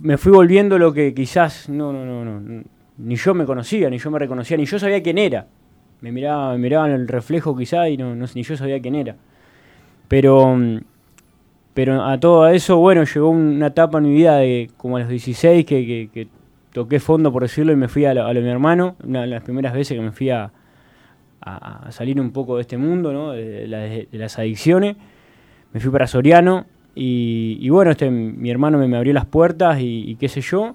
[0.00, 2.62] me fui volviendo lo que quizás no, no, no, no,
[2.98, 5.46] ni yo me conocía, ni yo me reconocía, ni yo sabía quién era.
[6.00, 9.16] Me miraba, me miraba en el reflejo quizás y no, ni yo sabía quién era.
[10.08, 10.58] Pero,
[11.74, 15.08] pero a todo eso, bueno, llegó una etapa en mi vida de como a los
[15.08, 16.28] 16 que, que
[16.72, 19.42] toqué fondo, por decirlo, y me fui a lo, de mi hermano, una de las
[19.42, 20.52] primeras veces que me fui a,
[21.90, 23.32] salir un poco de este mundo, ¿no?
[23.32, 23.66] de,
[24.12, 24.96] las adicciones.
[25.72, 30.28] Me fui para Soriano y, bueno, este, mi hermano me, abrió las puertas y, qué
[30.28, 30.74] sé yo.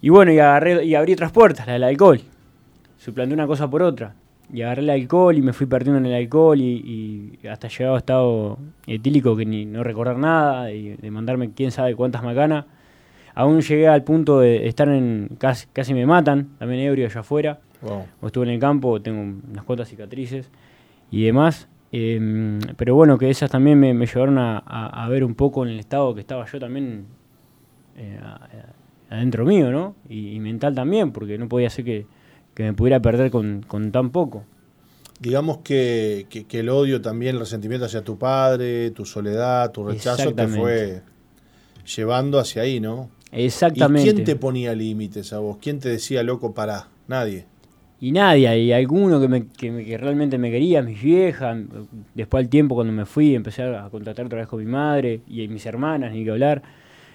[0.00, 2.20] Y bueno, y, agarré, y abrí otras puertas, la del alcohol.
[2.98, 4.14] Suplanté una cosa por otra.
[4.52, 7.98] Y agarré el alcohol y me fui perdiendo en el alcohol y, hasta llegado a
[7.98, 12.66] estado etílico que ni no recordar nada y de mandarme quién sabe cuántas macanas.
[13.34, 15.30] Aún llegué al punto de estar en.
[15.38, 17.60] casi, casi me matan, también ebrio allá afuera.
[18.20, 20.50] O estuve en el campo, tengo unas cuantas cicatrices
[21.10, 21.68] y demás.
[21.94, 26.14] Em, pero bueno, que esas también me, llevaron a, ver un poco en el estado
[26.14, 27.04] que estaba yo también
[27.96, 28.18] eh,
[29.10, 29.94] adentro mío, ¿no?
[30.08, 32.06] Y, mental también, porque no podía ser que,
[32.56, 34.44] me pudiera perder con, tan poco.
[35.20, 40.34] Digamos que, que, el odio también, el resentimiento hacia tu padre, tu soledad, tu rechazo,
[40.34, 41.02] te fue
[41.94, 43.10] llevando hacia ahí, ¿no?
[43.30, 44.08] Exactamente.
[44.08, 45.58] ¿Y quién te ponía límites a vos?
[45.60, 46.88] ¿Quién te decía, loco, para?
[47.06, 47.46] Nadie.
[48.02, 51.56] Y nadie, y alguno que, me, que, realmente me quería, mis viejas.
[52.16, 55.46] Después al tiempo, cuando me fui, empecé a contactar otra vez con mi madre y
[55.46, 56.62] mis hermanas, ni que hablar.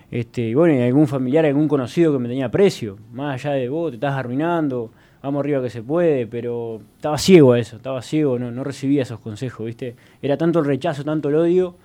[0.10, 2.98] Este, y bueno, y algún familiar, algún conocido que me tenía precio.
[3.12, 7.52] Más allá de vos, te estás arruinando, vamos arriba que se puede, pero estaba ciego
[7.52, 9.98] a eso, estaba ciego, no, no recibía esos consejos, ¿viste?
[10.22, 11.76] Era tanto el rechazo, tanto el odio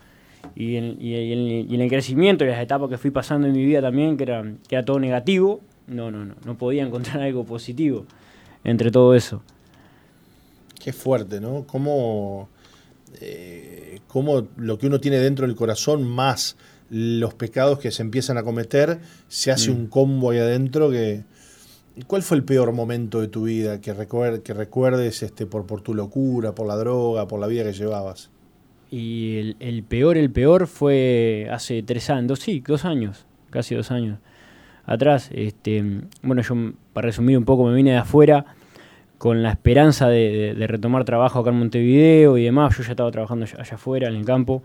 [0.55, 3.81] y en, y, en, el crecimiento y las etapas que fui pasando en mi vida
[3.81, 8.07] también, que era, que era todo negativo, no, no, no, no podía encontrar algo positivo
[8.65, 9.43] entre todo eso.
[10.83, 11.65] Qué fuerte, ¿no?
[11.67, 12.49] Cómo,
[13.21, 16.57] eh, cómo lo que uno tiene dentro del corazón más
[16.91, 19.75] los pecados que se empiezan a cometer, se hace mm.
[19.75, 21.25] un combo ahí adentro que...
[22.07, 23.95] ¿Cuál fue el peor momento de tu vida que,
[24.43, 28.31] que recuerdes este, por, por tu locura, por la droga, por la vida que llevabas?
[28.91, 34.19] Y el, peor, el peor fue hace tres años, sí, dos años, casi dos años
[34.85, 35.31] atrás.
[35.33, 35.85] Este,
[36.23, 36.55] bueno, yo,
[36.93, 38.45] para resumir un poco, me vine de afuera
[39.19, 42.77] con la esperanza de, retomar trabajo acá en Montevideo y demás.
[42.77, 44.63] Yo ya estaba trabajando allá, afuera, en el campo.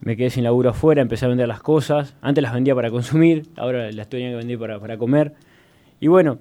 [0.00, 2.14] Me quedé sin laburo afuera, empecé a vender las cosas.
[2.20, 5.32] Antes las vendía para consumir, ahora las tenía que vender para, para comer.
[6.00, 6.38] Y bueno,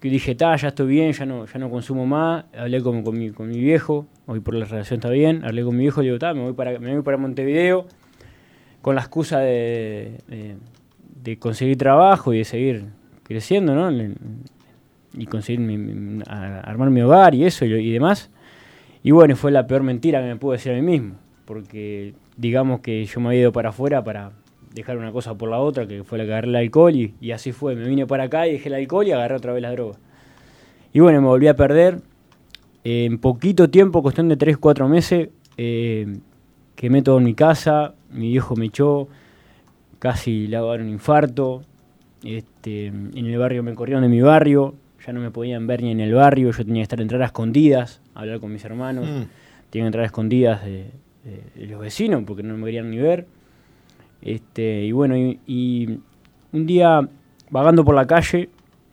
[0.00, 2.44] dije, ta, ya estoy bien, ya no, ya no consumo más.
[2.56, 5.44] Hablé con, mi, con mi viejo, hoy por la relación está bien.
[5.44, 7.86] Hablé con mi viejo y digo, ta, me voy para, me voy para Montevideo
[8.82, 10.56] con la excusa de,
[11.38, 12.84] conseguir trabajo y de seguir
[13.22, 13.90] creciendo, ¿no?
[15.14, 18.30] Y conseguir armar mi hogar y eso y, demás.
[19.02, 21.14] Y bueno, fue la peor mentira que me pude decir a mí mismo,
[21.44, 24.32] porque digamos que yo me había ido para afuera para
[24.74, 27.52] dejar una cosa por la otra, que fue la que agarré el alcohol y, así
[27.52, 27.74] fue.
[27.74, 29.98] Me vine para acá y dejé el alcohol y agarré otra vez la droga.
[30.92, 32.00] Y bueno, me volví a perder.
[32.84, 36.18] en poquito tiempo, cuestión de 3, 4 meses, eh,
[36.74, 39.08] quemé todo en mi casa, mi viejo me echó,
[40.00, 41.62] casi le hago un infarto.
[42.24, 44.74] Este, en el barrio me corrieron de mi barrio,
[45.06, 47.26] ya no me podían ver ni en el barrio, yo tenía que estar entrar a
[47.26, 49.22] escondidas, hablar con mis hermanos, mm.
[49.70, 50.90] tenía que entrar a escondidas de,
[51.54, 53.26] de los vecinos porque no me querían ni ver.
[54.22, 55.98] Este, y bueno, y,
[56.52, 57.08] un día
[57.50, 58.50] vagando por la calle,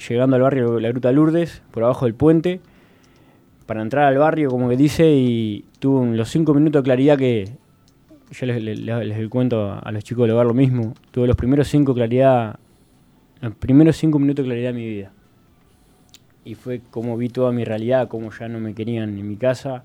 [0.08, 2.62] llegando al barrio la Gruta Lourdes, por abajo del puente,
[3.66, 7.50] para entrar al barrio, como que dice, y tuve los cinco minutos de claridad que
[8.32, 10.94] yo les, cuento a, los chicos de ver lo mismo.
[11.12, 12.60] Tuve los primeros cinco claridad,
[13.42, 15.12] los primeros cinco minutos de claridad de mi vida.
[16.44, 19.84] Y fue como vi toda mi realidad, como ya no me querían en mi casa,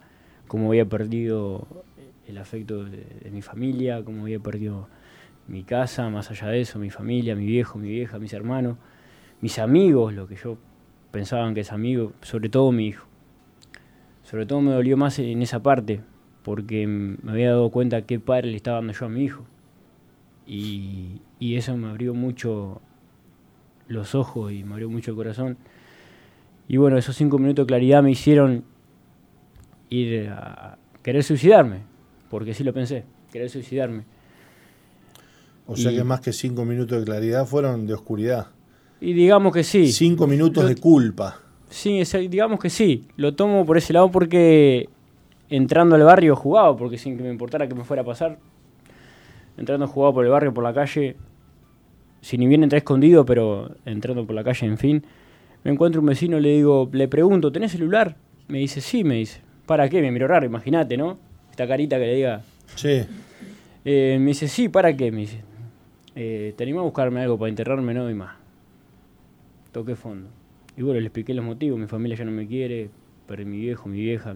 [0.49, 1.67] como había perdido
[2.27, 4.89] el afecto de, mi familia, como había perdido
[5.49, 8.77] mi casa, más allá de eso, mi familia, mi viejo, mi vieja, mis hermanos,
[9.41, 10.57] mis amigos, lo que yo
[11.11, 13.07] pensaba que es amigo, sobre todo mi hijo.
[14.23, 16.01] Sobre todo me dolió más en esa parte,
[16.43, 19.45] porque me había dado cuenta qué padre le estaba dando yo a mi hijo.
[20.47, 22.81] Y, y eso me abrió mucho
[23.89, 25.57] los ojos y me abrió mucho el corazón.
[26.69, 28.65] Y bueno, esos cinco minutos de claridad me hicieron
[29.91, 31.81] ir a querer suicidarme,
[32.31, 34.05] porque sí lo pensé, querer suicidarme.
[35.67, 38.49] O sea que más que cinco minutos de claridad fueron de oscuridad.
[39.01, 39.93] Y digamos que sí.
[39.93, 41.41] Cinco minutos de culpa.
[41.71, 43.07] Sí, digamos que sí.
[43.17, 44.89] Lo tomo por ese lado porque
[45.57, 48.39] entrando al barrio jugaba, porque sin que me importara que me fuera a pasar,
[49.59, 51.17] entrando jugaba por el barrio, por la calle,
[52.23, 55.05] si ni bien entré escondido, pero entrando por la calle, en fin,
[55.63, 58.17] me encuentro un vecino, le digo, le pregunto, ¿tenés celular?
[58.49, 59.43] Me dice, sí, me dice.
[59.67, 60.01] ¿Para qué?
[60.01, 61.19] Me miro raro, imagínate, ¿no?
[61.51, 62.43] Esta carita que le diga.
[62.75, 63.03] Sí.
[63.85, 65.13] Eh, me dice, sí, ¿para qué?
[65.13, 65.43] Me dice,
[66.15, 68.37] eh, te a buscarme algo para enterrarme, no y más.
[69.71, 70.29] Toqué fondo.
[70.79, 72.89] Y bueno, le expliqué los motivos, mi familia ya no me quiere,
[73.27, 74.35] pero mi viejo, mi vieja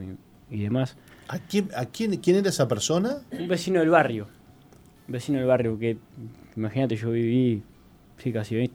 [0.51, 0.97] y demás.
[1.29, 3.19] ¿A, quién, a quién, quién era esa persona?
[3.33, 4.29] Un vecino del barrio.
[5.09, 5.99] Un vecino del barrio que,
[6.57, 7.63] imagínate, yo viví
[8.19, 8.75] sí, casi 20,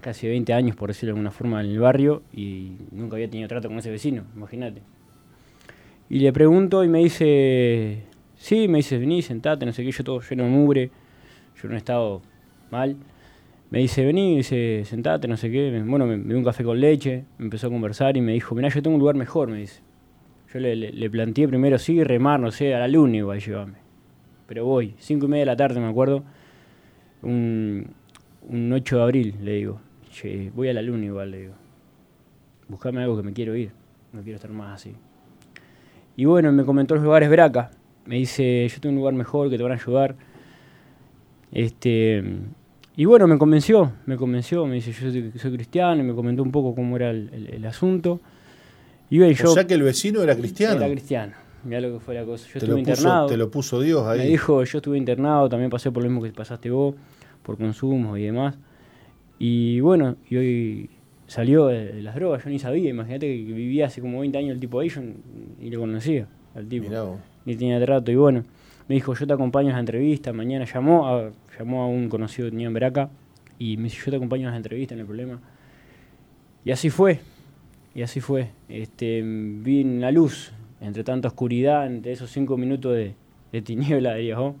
[0.00, 3.48] casi 20 años, por decirlo de alguna forma, en el barrio y nunca había tenido
[3.48, 4.82] trato con ese vecino, imagínate.
[6.08, 8.02] Y le pregunto y me dice,
[8.36, 10.90] sí, me dice, vení, sentate, no sé qué, yo todo lleno de mugre,
[11.62, 12.22] yo no he estado
[12.70, 12.96] mal.
[13.70, 15.82] Me dice, vení, dice, sentate, no sé qué.
[15.86, 18.82] Bueno, me, dio un café con leche, empezó a conversar y me dijo, mirá, yo
[18.82, 19.80] tengo un lugar mejor, me dice.
[20.52, 23.78] Yo le, planteé primero, sí, remar, no sé, a la luna igual, llévame.
[24.46, 26.24] Pero voy, cinco y media de la tarde, me acuerdo.
[27.22, 27.86] Un,
[28.48, 29.80] un 8 de abril, le digo.
[30.54, 31.54] voy a la luna igual, le digo.
[32.68, 33.70] Buscame algo que me quiero ir.
[34.12, 34.94] No quiero estar más así.
[36.16, 37.70] Y bueno, me comentó los lugares Braca.
[38.04, 40.16] Me dice, yo tengo un lugar mejor que te van a ayudar.
[41.52, 42.22] Este,
[42.96, 46.52] y bueno, me convenció, me convenció, me dice, yo soy, cristiano, y me comentó un
[46.52, 48.20] poco cómo era el, asunto.
[49.12, 50.76] Y yo, o sea que el vecino era cristiano.
[50.76, 51.34] Era cristiano,
[51.64, 52.48] mira lo que fue la cosa.
[52.48, 53.26] Yo estuve internado.
[53.26, 54.20] te lo puso Dios ahí.
[54.20, 56.94] Me dijo, yo estuve internado, también pasé por lo mismo que pasaste vos,
[57.42, 58.56] por consumo y demás.
[59.38, 60.90] Y bueno, y hoy
[61.26, 64.60] salió de, las drogas, yo ni sabía, imagínate que vivía hace como 20 años el
[64.60, 67.18] tipo ahí, yo ni lo conocía al tipo.
[67.44, 68.44] Ni tenía trato, y bueno,
[68.88, 72.46] me dijo, yo te acompaño en las entrevistas, mañana llamó a, llamó a un conocido
[72.46, 73.10] que tenía en Veraca,
[73.58, 75.38] y me dice, yo te acompaño en las entrevistas, no hay problema.
[76.64, 77.20] Y así fue,
[77.94, 78.50] y así fue.
[78.68, 83.14] Este, vi la luz, entre tanta oscuridad, entre esos cinco minutos de,
[83.52, 84.56] de tiniebla, diría yo,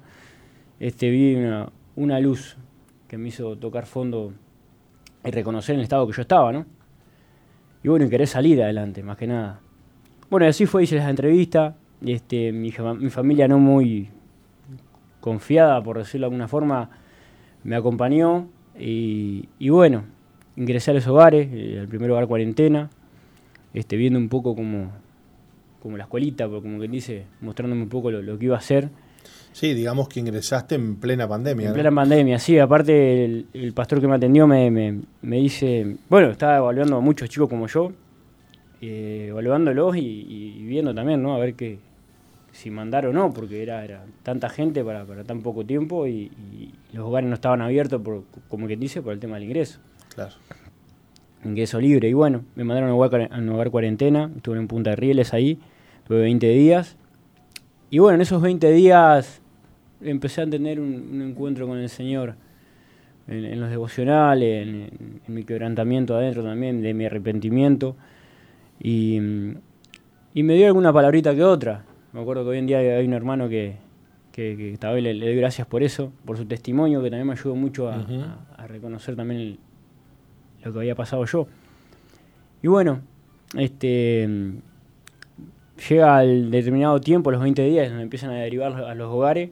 [0.80, 2.56] este, vi una, una luz
[3.08, 4.32] que me hizo tocar fondo
[5.24, 6.66] y reconocer el estado que yo estaba, ¿no?
[7.82, 9.60] Y bueno, y querer salir adelante, más que nada.
[10.30, 11.74] Bueno, así fue, hice las entrevistas,
[12.04, 14.08] este, mi, mi familia no muy
[15.20, 16.90] confiada, por decirlo de alguna forma,
[17.64, 20.04] me acompañó y, bueno,
[20.56, 22.90] ingresé a los hogares, el eh, primer hogar cuarentena,
[23.74, 24.92] este, viendo un poco como,
[25.80, 28.90] como la escuelita, como quien dice, mostrándome un poco lo, lo que iba a hacer
[29.52, 31.68] Sí, digamos que ingresaste en plena pandemia.
[31.68, 32.58] En plena pandemia, sí.
[32.58, 37.50] Aparte, el, pastor que me atendió me, me, dice, bueno, estaba evaluando a muchos chicos
[37.50, 37.92] como yo,
[38.80, 41.34] eh, evaluándolos y, viendo también, ¿no?
[41.34, 41.78] A ver qué,
[42.50, 46.30] si mandar o no, porque era, era tanta gente para, para tan poco tiempo y,
[46.92, 49.80] los hogares no estaban abiertos, por, como quien dice, por el tema del ingreso.
[50.14, 50.32] Claro.
[51.44, 52.08] Ingreso libre.
[52.08, 54.96] Y bueno, me mandaron a un hogar, a un hogar cuarentena, estuve en Punta de
[54.96, 55.58] Rieles ahí,
[56.06, 56.96] tuve 20 días.
[57.90, 59.42] Y bueno, en esos 20 días
[60.00, 62.34] empecé a tener un, encuentro con el Señor
[63.28, 67.96] en, los devocionales, en, mi quebrantamiento adentro también, de mi arrepentimiento.
[68.80, 71.84] Y, me dio alguna palabrita que otra.
[72.12, 73.76] Me acuerdo que hoy en día hay un hermano que,
[74.32, 77.54] que, que le, le, doy gracias por eso, por su testimonio, que también me ayudó
[77.54, 78.04] mucho a,
[78.66, 79.58] reconocer también
[80.64, 81.46] lo que había pasado yo.
[82.62, 83.00] Y bueno,
[83.56, 84.28] este
[85.88, 89.50] llega el determinado tiempo, los 20 días, donde empiezan a derivar a los hogares,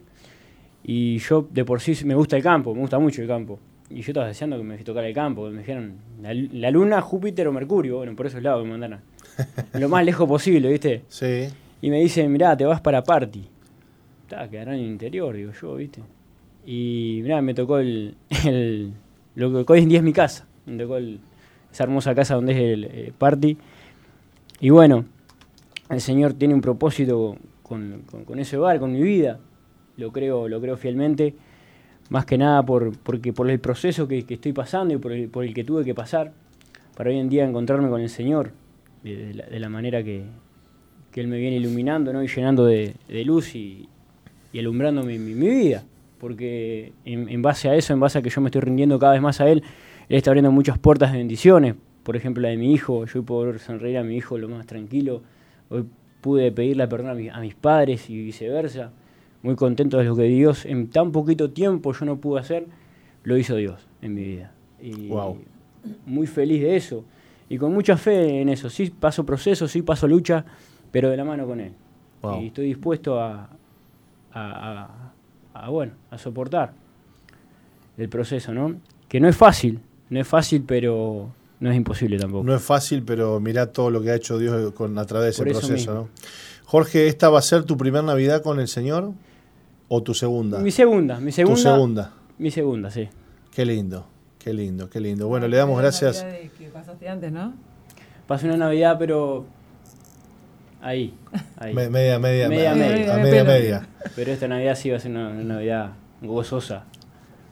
[0.83, 3.59] y yo de por sí me gusta el campo, me gusta mucho el campo.
[3.89, 7.51] Y yo estaba deseando que me tocara el campo, me dijeran la, Luna, Júpiter o
[7.51, 9.01] Mercurio, bueno, por esos lados me mandaron.
[9.73, 11.03] lo más lejos posible, ¿viste?
[11.09, 11.47] Sí.
[11.81, 13.43] Y me dicen, mirá, te vas para Party.
[14.23, 16.01] Está, quedará en el interior, digo yo, ¿viste?
[16.65, 18.15] Y mirá, me tocó el,
[19.35, 20.47] lo que hoy en día es mi casa.
[20.65, 23.57] Me tocó esa hermosa casa donde es el eh, Party.
[24.59, 25.05] Y bueno,
[25.89, 29.39] el Señor tiene un propósito con, con ese hogar, con mi vida
[30.01, 31.33] lo creo, lo creo fielmente,
[32.09, 35.45] más que nada por, porque, por el proceso que, estoy pasando y por el, por
[35.45, 36.33] el, que tuve que pasar,
[36.95, 38.51] para hoy en día encontrarme con el Señor
[39.03, 40.25] de, la, manera que,
[41.15, 42.23] Él me viene iluminando ¿no?
[42.23, 42.95] y llenando de,
[43.25, 43.87] luz y,
[44.57, 45.83] alumbrando mi, vida.
[46.19, 49.21] Porque en, base a eso, en base a que yo me estoy rindiendo cada vez
[49.21, 49.63] más a Él,
[50.11, 51.75] Él está abriendo muchas puertas de bendiciones.
[52.03, 54.65] Por ejemplo, la de mi hijo, yo hoy puedo sonreír a mi hijo lo más
[54.65, 55.21] tranquilo.
[55.69, 55.85] Hoy
[56.19, 58.91] pude pedirle perdón a, a mis padres y viceversa
[59.41, 62.67] muy contento de lo que Dios en tan poquito tiempo yo no pude hacer,
[63.23, 64.51] lo hizo Dios en mi vida.
[64.81, 65.09] Y
[66.05, 67.05] muy feliz de eso.
[67.47, 68.69] Y con mucha fe en eso.
[68.69, 70.43] Sí paso procesos, sí paso lucha,
[70.91, 71.71] pero de la mano con Él.
[72.41, 73.49] Y estoy dispuesto a,
[74.33, 76.73] a, bueno, a soportar
[77.97, 78.75] el proceso, ¿no?
[79.07, 79.79] Que no es fácil,
[80.11, 82.43] no es fácil, pero no es imposible tampoco.
[82.43, 85.43] No es fácil, pero mirá todo lo que ha hecho Dios con, a través de
[85.43, 86.09] ese proceso, ¿no?
[86.65, 89.13] Jorge, ¿esta va a ser tu primera Navidad con el Señor
[89.87, 90.59] o tu segunda?
[90.59, 91.55] Mi segunda, mi segunda.
[91.55, 92.13] Tu segunda.
[92.37, 93.07] Mi segunda, sí.
[93.55, 94.05] Qué lindo,
[94.37, 95.29] qué lindo, qué lindo.
[95.29, 96.25] Bueno, le damos gracias.
[96.57, 97.53] que pasaste antes, ¿no?
[98.27, 99.45] Pasé una Navidad, pero
[100.81, 101.13] ahí.
[101.55, 101.73] ahí.
[101.73, 103.87] media, media, media, media, media, media, media.
[104.13, 105.91] Pero esta Navidad sí va a ser una Navidad
[106.21, 106.83] gozosa.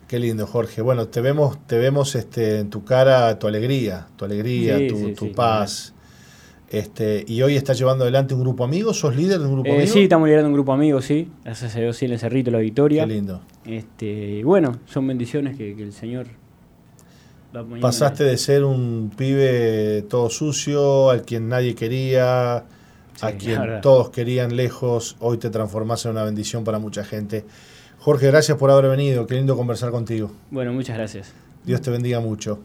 [0.10, 0.82] Qué lindo, Jorge.
[0.82, 4.80] Bueno, te vemos, te vemos este, en tu cara tu alegría, tu alegría,
[5.16, 5.94] tu, paz.
[6.68, 9.86] Este, y hoy estás llevando adelante un grupo amigo, ¿sos líder de un grupo eh,
[9.86, 11.30] Sí, estamos liderando un grupo amigo, sí.
[11.46, 13.06] Gracias a Dios, sí, en el Cerrito La Victoria.
[13.06, 13.42] Qué lindo.
[13.66, 16.26] Este, bueno, son bendiciones que, el Señor
[17.80, 22.66] Pasaste de ser un pibe todo sucio, al quien nadie quería,
[23.22, 27.46] a quien todos querían lejos, hoy te transformaste en una bendición para mucha gente.
[28.10, 29.28] Jorge, gracias por haber venido.
[29.28, 30.32] Qué lindo conversar contigo.
[30.50, 31.32] Bueno, muchas gracias.
[31.64, 32.58] Dios te bendiga mucho.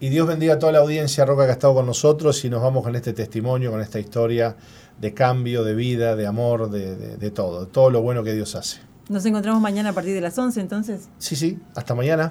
[0.00, 2.60] Y Dios bendiga a toda la audiencia Roca que ha estado con nosotros y nos
[2.60, 4.54] vamos con este testimonio, con esta historia
[5.00, 8.54] de cambio, de vida, de amor, de, de todo, de todo lo bueno que Dios
[8.54, 8.80] hace.
[9.08, 11.08] Nos encontramos mañana a partir de las 11 entonces.
[11.16, 12.30] Sí, sí, hasta mañana.